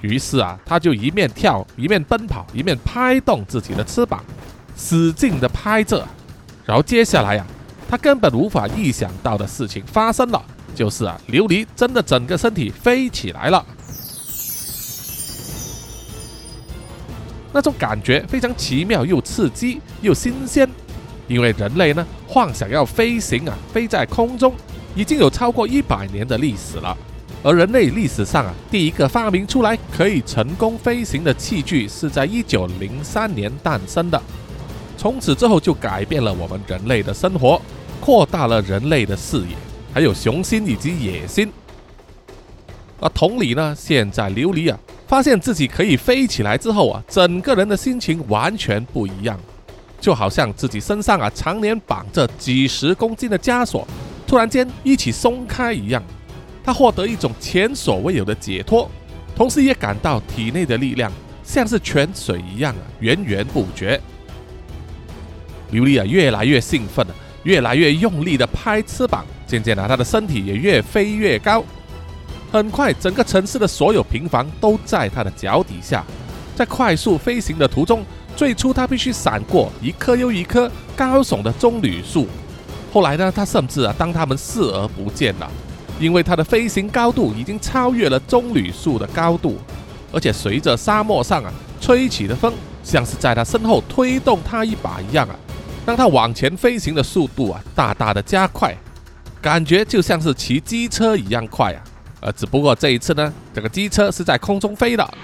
[0.03, 4.23] 于是啊，他就一面跳一面奔跑，一面拍动自己的翅膀，
[4.77, 6.07] 使劲的拍着。
[6.65, 7.47] 然后接下来呀，
[7.89, 10.43] 他根本无法预想到的事情发生了，
[10.75, 13.65] 就是啊，琉璃真的整个身体飞起来了。
[17.53, 20.69] 那种感觉非常奇妙，又刺激又新鲜。
[21.29, 24.53] 因为人类呢，幻想要飞行啊，飞在空中，
[24.95, 26.97] 已经有超过一百年的历史了。
[27.43, 34.21] 而人类历史上啊，第一个发明出来可以成功飞行的器具，是在一九零三年诞生的。
[35.05, 37.61] 从此之后，就改变了我们人类的生活，
[38.01, 39.49] 扩大了人类的视野，
[39.93, 41.53] 还有雄心以及野心。
[42.99, 49.39] 而同理呢，现在琉璃啊，发现自己可以飞起来之后啊，整个人的心情完全不一样。
[50.01, 53.87] 就好像自己身上啊常年绑着几十公斤的枷锁，
[54.27, 56.03] 突然间一起松开一样，
[56.65, 58.91] 他获得一种前所未有的解脱，
[59.37, 64.01] 同时也感到体内的力量像是泉水一样啊源源不绝。
[65.75, 71.65] 尤利啊越来越兴奋了，越来越用力的拍翅膀，渐渐的他的身体也越飞越高。
[72.53, 76.05] 很快，整个城市的所有平房都在他的脚底下，
[76.55, 78.05] 在快速飞行的途中。
[78.37, 82.27] 最初他必须闪过一棵又一棵高耸的棕榈树，
[82.93, 85.51] 后来呢，他甚至啊当他们视而不见了，
[86.01, 89.59] 因为他的飞行高度已经超越了棕榈树的高度，
[90.13, 92.53] 而且随着沙漠上啊吹起的风，
[92.83, 95.37] 像是在他身后推动他一把一样啊，
[95.87, 98.75] 让他往前飞行的速度啊大大的加快，
[99.43, 101.85] 感觉就像是骑机车一样快啊，
[102.21, 105.15] 呃，只不过这一次呢，这个机车是在空中飞的。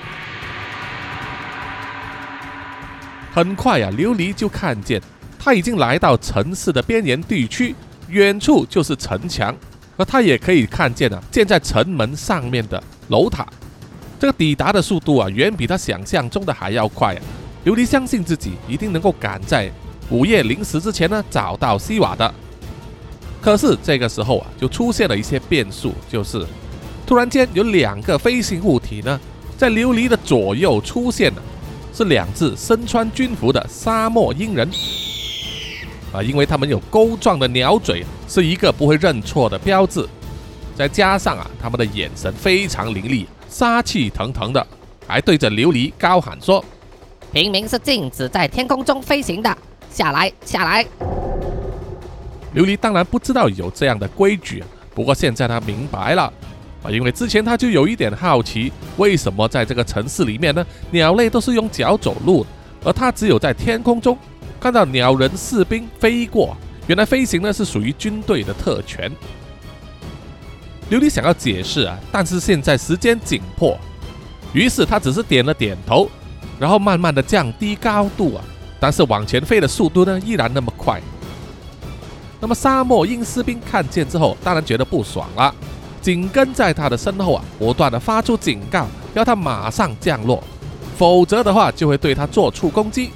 [3.32, 5.00] 很快呀，琉璃就看见
[5.38, 7.74] 他已经来到城市的边缘地区，
[8.08, 9.56] 远处就是城墙，
[9.96, 13.46] 而他也可以看见啊，建在城门上面的楼塔。
[14.18, 17.22] 这个抵达的速度啊，远比他想象中的还要快啊！
[17.64, 19.70] 琉璃相信自己一定能够赶在
[20.10, 22.34] 午夜零时之前呢找到西瓦的。
[23.40, 26.46] 可是这个时候啊，就出现了一些变数，就是
[27.06, 29.18] 突然间有两个飞行物体呢，
[29.56, 31.42] 在琉璃的左右出现了。
[31.92, 34.66] 是两只身穿军服的沙漠鹰人
[36.12, 40.08] 啊，因为他们有钩状的鸟嘴，是一个不会认错的标志。
[40.76, 44.64] 再加上啊，他们的眼神非常凌厉，杀气腾腾的，
[45.04, 46.64] 还对着琉璃高喊说
[47.34, 49.58] ：“平民是禁止在天空中飞行的，
[49.90, 50.84] 下来，下来！”
[52.54, 54.62] 琉璃当然不知道有这样的规矩，
[54.94, 56.32] 不过现在他明白了。
[56.82, 62.46] 啊，因为之前他就有一点好奇，为什么在这个城市里面呢，鸟类都是用脚走路，
[62.82, 64.16] 而他只有在天空中。
[64.58, 69.10] 看到鸟人士兵飞过，原来飞行呢是属于军队的特权。
[70.90, 73.78] 琉璃想要解释啊，但是现在时间紧迫，
[74.52, 76.10] 于是他只是点了点头，
[76.58, 78.44] 然后慢慢的降低高度啊，
[78.80, 81.00] 但是往前飞的速度呢依然那么快。
[82.40, 85.54] 那么沙漠鹰士兵看见之后，当然觉得不爽了，
[86.00, 90.42] 紧跟在他的身后啊，不断的发出警告，要他马上降落，
[90.96, 93.10] 否则的话就会对他做出攻击。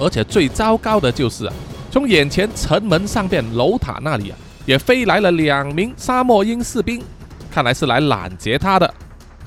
[0.00, 1.52] 而且最糟糕的就是啊，
[1.90, 7.02] 从眼前城门上边楼塔那里啊，也飞来了两名沙漠鹰士兵，
[7.50, 8.94] 看来是来拦截他的。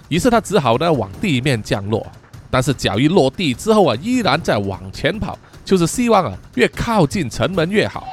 [0.10, 2.06] 于是他只好呢往地面降落，
[2.52, 8.06] 但是脚一落地之后啊，依然在往前跑，就是希望啊越靠近城门越好。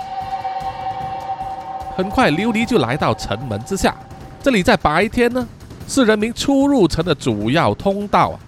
[1.97, 3.95] 很快，琉璃就来到城门之下。
[4.41, 5.47] 这里在白天呢，
[5.89, 8.39] 是人民出入城的主要通道啊，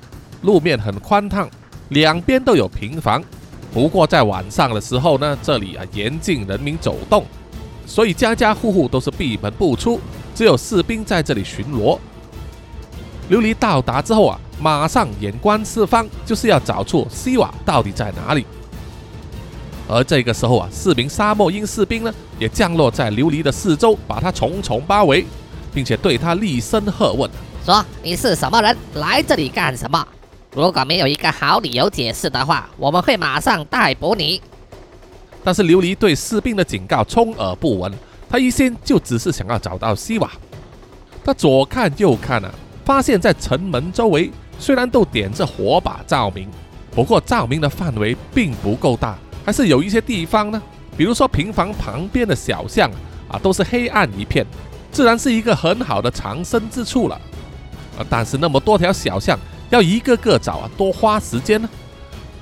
[0.42, 1.50] 路面很宽敞，
[1.88, 3.20] 两边都有平房。
[3.74, 7.24] 不过在晚上的时候呢，这里啊严禁人民走动，
[7.86, 10.00] 所以家家户户都是闭门不出，
[10.32, 11.98] 只有士兵在这里巡逻。
[13.30, 18.44] 琉璃到达之后啊，马上眼观四方，就是要找出西瓦到底在哪里。
[19.88, 25.24] 而这个时候啊，四名沙漠鹰士兵呢，也降落在琉璃的四周，把他重重包围，
[25.72, 27.30] 并且对他厉声喝问
[27.64, 28.76] ：“说你是什么人？
[28.94, 30.04] 来这里干什么？
[30.52, 34.42] 如果没有一个好理由解释的话，我们会马上逮捕你。”
[35.44, 37.92] 但是琉璃对士兵的警告充耳不闻，
[38.28, 40.28] 他一心就只是想要找到西瓦。
[41.24, 42.50] 他左看右看啊，
[42.90, 46.48] 发现在城门周围虽然都点着火把照明，
[46.90, 49.16] 不过照明的范围并不够大。
[49.46, 50.60] 还是有一些地方呢，
[50.96, 52.90] 比如说平房旁边的小巷
[53.28, 54.44] 啊，都是黑暗一片，
[54.90, 57.14] 自然是一个很好的藏身之处了。
[57.96, 59.38] 啊，但是那么多条小巷，
[59.70, 61.70] 要一个个找啊，多花时间呢。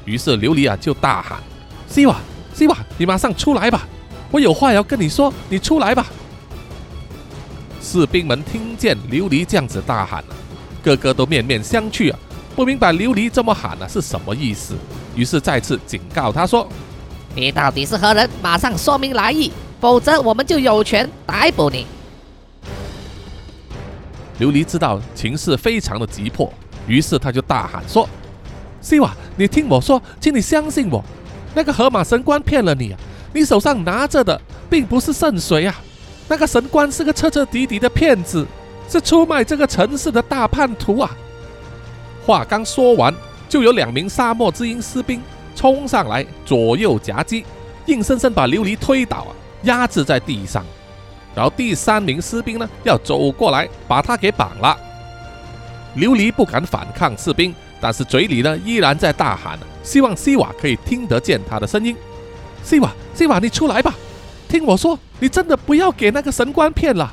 [0.06, 1.38] 于是琉璃啊就大喊
[1.86, 2.16] ：“西瓦，
[2.54, 3.86] 西瓦，你马上出来吧！
[4.30, 6.06] 我有话要跟你说，你出来吧！”
[7.82, 10.24] 士兵们听见琉璃这样子大喊
[10.88, 12.18] 个个都面面相觑啊，
[12.56, 14.74] 不明白琉璃这么喊呢是什么意思，
[15.14, 16.66] 于是再次警告他说。
[17.34, 18.28] 你到底是何人？
[18.42, 21.86] 马上说明来意，否则我们就有权逮捕你。
[24.40, 26.52] 琉璃知道情势非常的急迫，
[26.86, 28.08] 于是他就大喊说
[28.80, 31.04] ：“西瓦，你听我说，请你相信我，
[31.54, 32.98] 那个河马神官骗了你啊！
[33.34, 35.74] 你手上拿着的并不是圣水啊！
[36.28, 38.46] 那个神官是个彻彻底底的骗子，
[38.88, 41.10] 是出卖这个城市的大叛徒啊！”
[42.24, 43.14] 话刚说完，
[43.48, 45.20] 就有两名沙漠之鹰士兵。
[45.54, 47.44] 冲上来，左右夹击，
[47.86, 50.64] 硬生生把琉璃推倒啊，压制在地上。
[51.34, 54.76] 然后第三名士兵呢，要走过来把他给绑了。
[55.96, 61.96] 琉璃不敢反抗士兵，但是嘴里呢依然在大喊，希望西瓦可以听得见他的声音。
[62.62, 63.92] 西瓦，西瓦，你出来吧！
[64.48, 67.12] 听我说，你真的不要给那个神官骗了。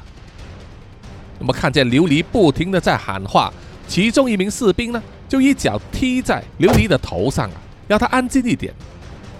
[1.45, 3.53] 我们看见琉璃不停的在喊话，
[3.87, 7.61] 其中一名士兵呢，就一脚踢在琉璃的头上啊。
[7.87, 8.73] 要他安静一点。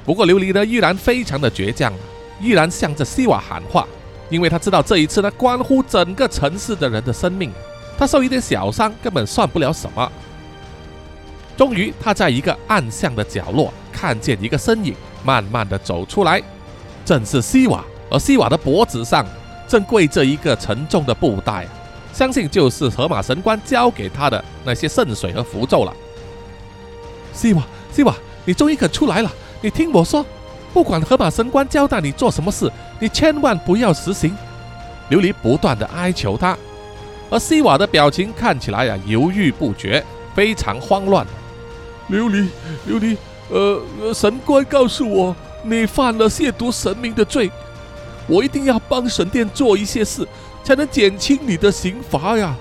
[0.05, 1.91] 不过琉璃呢，依然非常的倔强，
[2.39, 3.87] 依然向着西瓦喊话，
[4.29, 7.51] 因为他知道这一次呢，关乎整个城市的人的生命，
[7.97, 10.11] 他受一点小伤根本算不了什么。
[11.57, 14.93] 终于，他在一个暗巷的角落看见一个身影
[15.23, 16.39] 慢慢的走出来，
[17.03, 19.25] 正是西瓦，而西瓦的脖子上
[19.67, 21.65] 正跪着一个沉重的布袋，
[22.15, 25.93] 相信就是河马神官交给他的那些圣水和符咒了。
[27.33, 27.61] 西瓦，
[27.91, 28.15] 西瓦。
[28.45, 29.31] 你终于肯出来了！
[29.59, 30.25] 你听我说，
[30.71, 34.33] 不管河马神官交代你做什么事，你千万不要实行。
[35.09, 36.57] 琉璃不断的哀求他，
[37.29, 40.01] 而西瓦的表情看起来呀犹豫不决，
[40.33, 41.25] 非常慌乱。
[42.09, 42.47] 琉璃，
[42.87, 43.17] 琉璃，
[43.49, 47.51] 呃，神官告诉我你犯了亵渎神明的罪，
[48.27, 50.25] 我一定要帮神殿做一些事，
[50.65, 52.53] 才能减轻你的刑罚呀。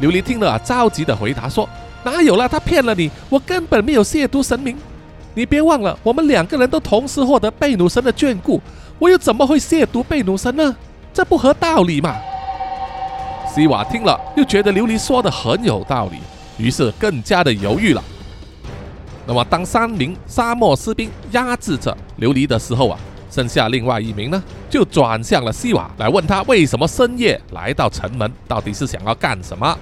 [0.00, 1.68] 琉璃听了啊，着急的回答说。
[2.04, 2.48] 哪有了？
[2.48, 3.10] 他骗了你！
[3.28, 4.76] 我根本没有亵渎神明。
[5.34, 8.62] 你别忘了，我们两个人都同时获得贝努神的眷顾，
[8.98, 10.74] 我又怎么会亵渎贝努神呢？
[11.12, 12.16] 这不合道理嘛！
[13.52, 16.18] 西瓦听了，又觉得琉璃说的很有道理，
[16.56, 18.02] 于是更加的犹豫了。
[19.26, 22.98] 那么，当三名沙漠士兵压制着琉璃的时候啊，
[23.38, 29.78] 剩下另外一名呢，就转向了西瓦，来问他为什么深夜来到城门，到底是想要干什么？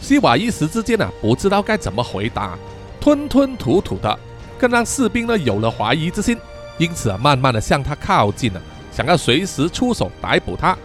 [0.00, 2.56] 西瓦一时之间呢，不知道该怎么回答，
[3.00, 4.16] 吞吞吐吐的，
[4.56, 6.38] 更让士兵呢有了怀疑之心，
[6.78, 8.62] 因此啊，慢慢的向他靠近了，
[8.92, 10.78] 想要随时出手逮捕他。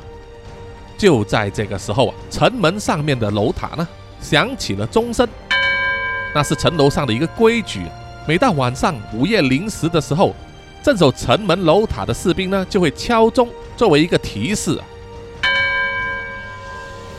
[0.98, 3.88] 就在这个时候啊，城门上面的楼塔呢
[4.20, 5.30] 响起了钟声，
[6.34, 7.84] 那是城楼上的一个规矩，
[8.28, 10.34] 每到晚上午夜零时的时候，
[10.86, 14.80] 镇守城门楼塔的士兵呢，就会敲钟作为一个提示。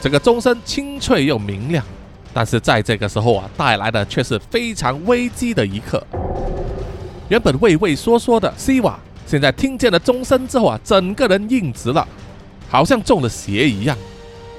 [0.00, 1.84] 这个钟声清脆又明亮，
[2.32, 6.00] 但是在这个时候啊，带来的却是非常危机的一刻。
[7.28, 12.06] 原本畏畏缩缩的西瓦，现在听见了钟声之后啊，整个人硬直了，
[12.68, 13.98] 好像中了邪一样。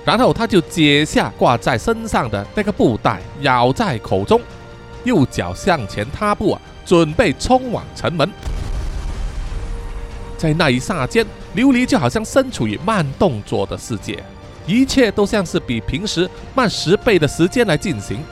[0.03, 4.41] 然后他就解下挂在身上的那个布袋，咬在口中，
[5.05, 8.29] 右脚向前踏步啊，准备冲往城门。
[10.37, 11.25] 在那一刹间，
[11.55, 14.23] 琉璃就好像身处于慢动作的世界，
[14.65, 18.23] 一切都像是比平时慢十倍的时间来进行，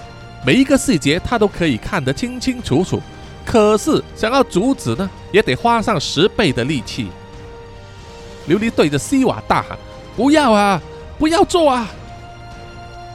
[0.45, 3.01] 每一个细节他都可以看得清清楚楚。
[3.43, 7.07] 可是想要阻止呢，也得花上十倍的力气。
[8.47, 9.77] 琉璃对着西瓦大喊
[10.15, 10.81] ：“不要啊！”
[11.17, 11.87] 不要做啊！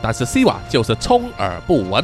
[0.02, 2.02] 但是西瓦就是充耳不闻。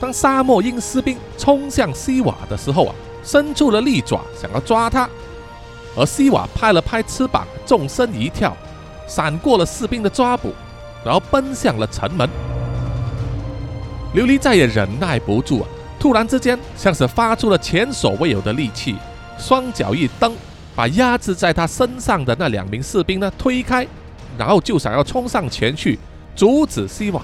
[0.00, 5.06] 当沙漠鹰士兵冲向西瓦的时候啊，伸出了利爪想要抓他，
[5.96, 8.56] 而西瓦拍了拍翅膀，纵身一跳，
[9.06, 10.52] 闪过了士兵的抓捕，
[11.04, 12.28] 然后奔向了城门。
[14.14, 15.68] 琉璃再也忍耐不住啊！
[15.98, 18.96] 突然之间，像是发出了前所未有的力气，
[19.38, 20.34] 双脚一蹬，
[20.74, 23.86] 把压制在他身上的那两名士兵呢推开。
[24.38, 25.98] 然后就想要冲上前去
[26.34, 27.20] 阻止西瓦，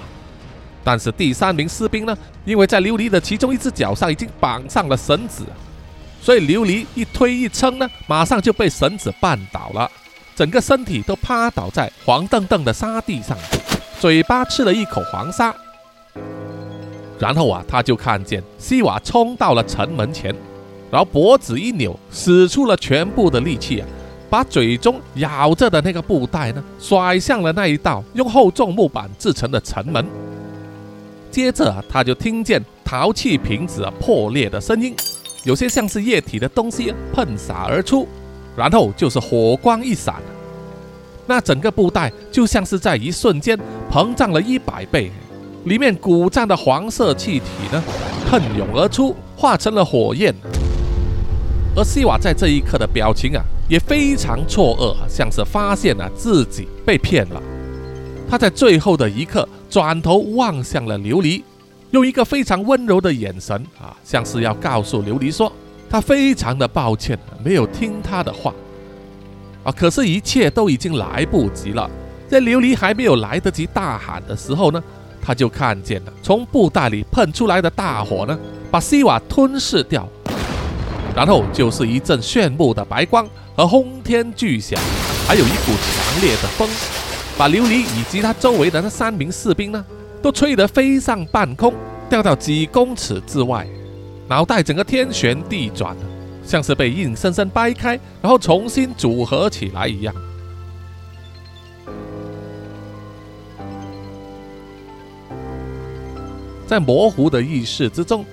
[0.85, 2.15] 但是第三名士兵呢，
[2.45, 5.45] 因为在琉璃的其中一只脚上已经绑上了绳子，
[6.21, 9.91] 所以琉璃一推一撑呢，马上就被绳子绊倒了，
[10.35, 13.37] 整个身体都趴倒在黄澄澄的沙地上，
[14.01, 15.55] 嘴巴吃了一口黄沙。
[17.19, 20.35] 然后啊，他就看见西瓦冲到了城门前，
[20.91, 23.87] 然后脖子一扭，使出了全部的力气啊。
[24.29, 30.05] 把嘴中咬着的那个布袋呢，甩向了那一道用厚重木板制成的城门。
[31.31, 34.95] 接着，他就听见陶器瓶子破裂的声音，
[35.47, 38.09] 有些像是液体的东西喷洒而出，
[38.57, 40.17] 然后就是火光一闪，
[41.25, 43.57] 那整个布袋就像是在一瞬间
[43.89, 45.13] 膨胀了一百倍，
[45.63, 47.81] 里面鼓胀的黄色气体呢，
[48.29, 50.35] 喷涌而出，化成了火焰。
[51.77, 57.41] 而西瓦在这一刻的表情啊，也非常错愕，像是发现了自己被骗了。
[58.29, 61.45] 他在最后的一刻转头望向了琉璃，
[61.93, 65.51] 用一个非常温柔的眼神啊，像是要告诉琉璃说，
[65.89, 68.53] 他非常的抱歉没有听他的话
[69.63, 69.73] 啊。
[69.73, 71.89] 可是，一切都已经来不及了。
[72.29, 74.83] 在琉璃还没有来得及大喊的时候呢，
[75.23, 78.37] 他就看见了从布袋里喷出来的大火呢，
[78.71, 80.09] 把西瓦吞噬掉。
[81.15, 83.27] 然后就是一阵炫目的白光
[83.57, 84.79] 和轰天巨响，
[85.27, 86.69] 还有一股强烈的风，
[87.39, 89.83] 把琉璃以及他周围的那三名士兵呢，
[90.23, 91.73] 都吹得飞上半空，
[92.09, 93.67] 掉到几公尺之外，
[94.29, 95.97] 脑袋整个天旋地转，
[96.45, 100.15] 像是被硬生生掰开，然后重新组合起来一样。
[106.67, 108.25] 在模糊的意识之中，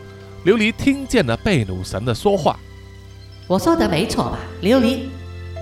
[0.46, 2.60] 琉璃听见了贝努神的说话。
[3.46, 5.02] 我说的没错吧，琉璃？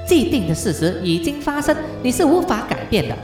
[0.08, 3.16] 既定的事实已经发生，你是无法改变的。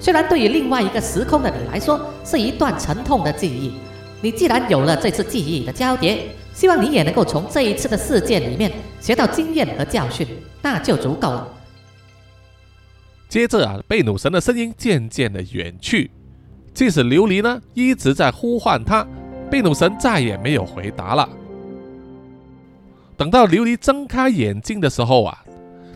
[0.00, 3.72] 虽然对于另外一个时空的你来说是一段沉痛的记忆，
[4.20, 10.26] 你既然有了这次记忆的交叠，希望你也能够从这一次的事件里面学到经验和教训，
[10.62, 11.48] 那就足够了。
[13.28, 16.10] 接着啊，贝努神的声音渐渐的远去，
[16.72, 19.06] 即使琉璃呢一直在呼唤他，
[19.50, 21.28] 贝努神再也没有回答了。
[23.16, 25.44] 等到琉璃睁开眼睛的时候啊，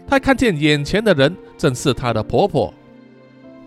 [0.07, 2.75] 她看见眼前的人正是她的婆婆。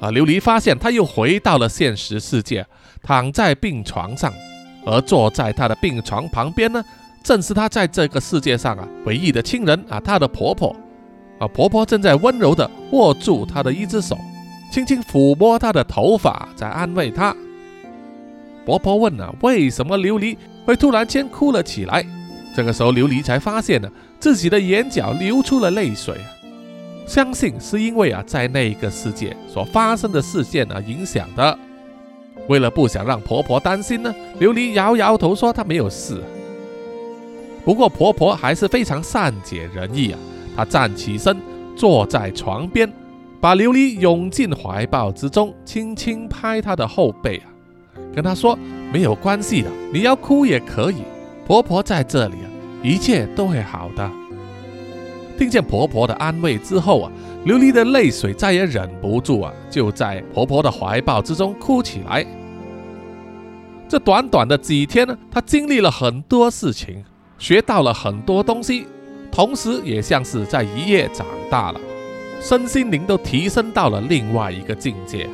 [0.05, 2.63] 啊，琉璃发现她又回到了现实世界，
[3.01, 4.31] 躺在病床上，
[4.85, 6.83] 而坐在她的病床旁边呢，
[7.23, 10.75] 正是她在这个世界上啊唯一的亲人啊，她的婆婆。
[11.39, 14.15] 啊，婆婆正在温柔地握住她的一只手，
[14.71, 17.35] 轻轻抚摸她的头发，在安慰她。
[18.63, 20.37] 婆婆问啊，为什么琉璃
[20.67, 22.05] 会突然间哭了起来？
[22.55, 23.89] 这个时候，琉璃才发现呢，
[24.19, 26.15] 自己的眼角流出了泪水，
[27.07, 31.57] 相信是因为啊，在那个世界所发生的事件啊影响的。
[32.47, 36.21] 为了不想让婆婆担心呢，琉璃摇摇头说她没有事。
[37.63, 40.19] 不过婆婆还是非常善解人意啊，
[40.55, 41.37] 她站起身，
[41.75, 42.91] 坐在床边，
[43.39, 47.49] 把琉璃拥进怀抱之中，轻轻拍她的后背啊，
[48.13, 48.57] 跟她说
[48.91, 50.97] 没有关系的，你要哭也可以。
[51.47, 52.49] 婆婆在这里啊，
[52.83, 54.11] 一切都会好的。
[55.37, 57.11] 听见婆婆的安慰之后啊，
[57.45, 62.25] 琉璃的泪水再也忍不住啊，就在婆婆的怀抱之中哭起来。
[63.87, 67.03] 这短短的几天呢，她经历了很多事情
[67.37, 68.87] 学到了很多东西，
[69.31, 71.79] 同时也像是在一夜长大了，
[72.41, 75.29] 身心灵都提升到了另外一个境界。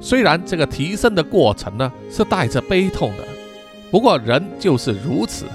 [0.00, 3.24] 虽然这个提升的过程呢是带着悲痛的，
[3.90, 5.46] 不过人就是如此，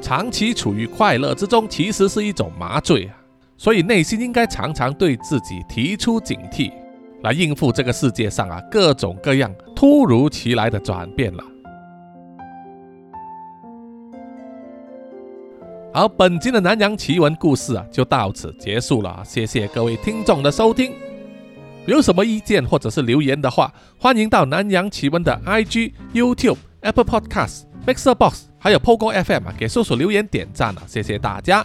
[0.00, 3.14] 长期处于快乐之中其实是一种麻醉啊，
[3.56, 6.72] 所以内心应该常常对自己提出警惕，
[7.22, 11.44] 来应付这个世界上啊各种各样突如其来的转变了。
[15.92, 20.92] 好，本集的南洋奇闻故事啊就到此结束了，谢谢各位听众的收听。
[21.86, 31.64] 有什么意见或者是留言的话，欢迎到南洋奇闻的 IG、YouTube、Apple Podcasts、Mixer Box，还有 Pogo FM 啊，给叔叔留言点赞啊，谢谢大家。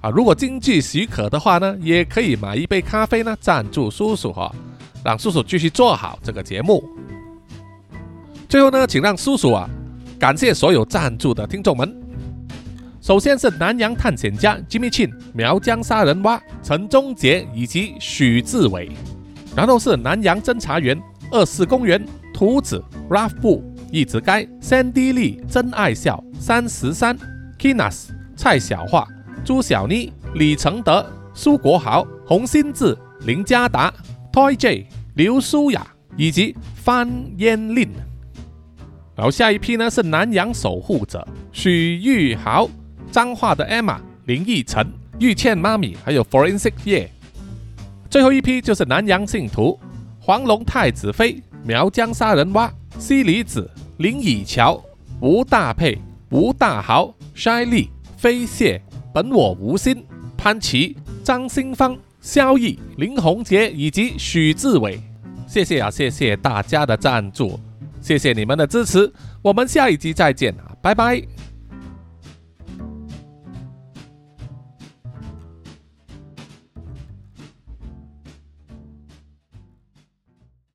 [0.00, 4.52] 啊，如果经济许可的话呢，也可以买一杯咖啡呢，赞助叔叔哈，
[5.04, 6.82] 让叔叔继续做好这个节目。
[8.48, 9.70] 最后呢，请让叔叔啊
[10.18, 11.96] 感谢所有赞助的听众们。
[13.00, 18.90] 首先是南洋探险家 Jimmy Chin、苗疆杀人蛙陈忠杰以及许志伟，
[19.54, 21.00] 然后是南洋侦查员
[21.30, 23.62] 二四公园图子 Ralph 布
[23.94, 27.16] 一直该 Sandy Lee 真爱笑三十三
[27.56, 29.06] Kinas 蔡小桦
[29.44, 33.94] 朱小妮李承德苏国豪洪新志林家达
[34.32, 35.86] Toy J 刘舒雅
[36.16, 37.88] 以及范嫣令。
[39.14, 42.68] 然后下一批呢是南洋守护者许玉豪。
[43.12, 44.84] 脏话的 Emma、林奕晨、
[45.20, 47.08] 玉倩妈咪，还有 Forensic 叶，
[48.10, 49.78] 最后一批就是南洋信徒
[50.18, 52.68] 黄龙太子妃、苗疆杀人蛙、
[52.98, 53.70] 西里子、
[54.04, 54.78] 林以乔、
[55.22, 55.96] 吴大佩、
[56.28, 57.88] 吴大豪、筛利、
[58.18, 58.78] 飞蟹、
[59.14, 60.04] 本我无心、
[60.36, 65.00] 潘琪、张新芳、萧毅、林宏杰以及许志伟，
[65.48, 67.58] 谢谢啊，谢谢大家的赞助，
[68.02, 71.33] 谢谢你们的支持，我们下一集再见啊，拜拜。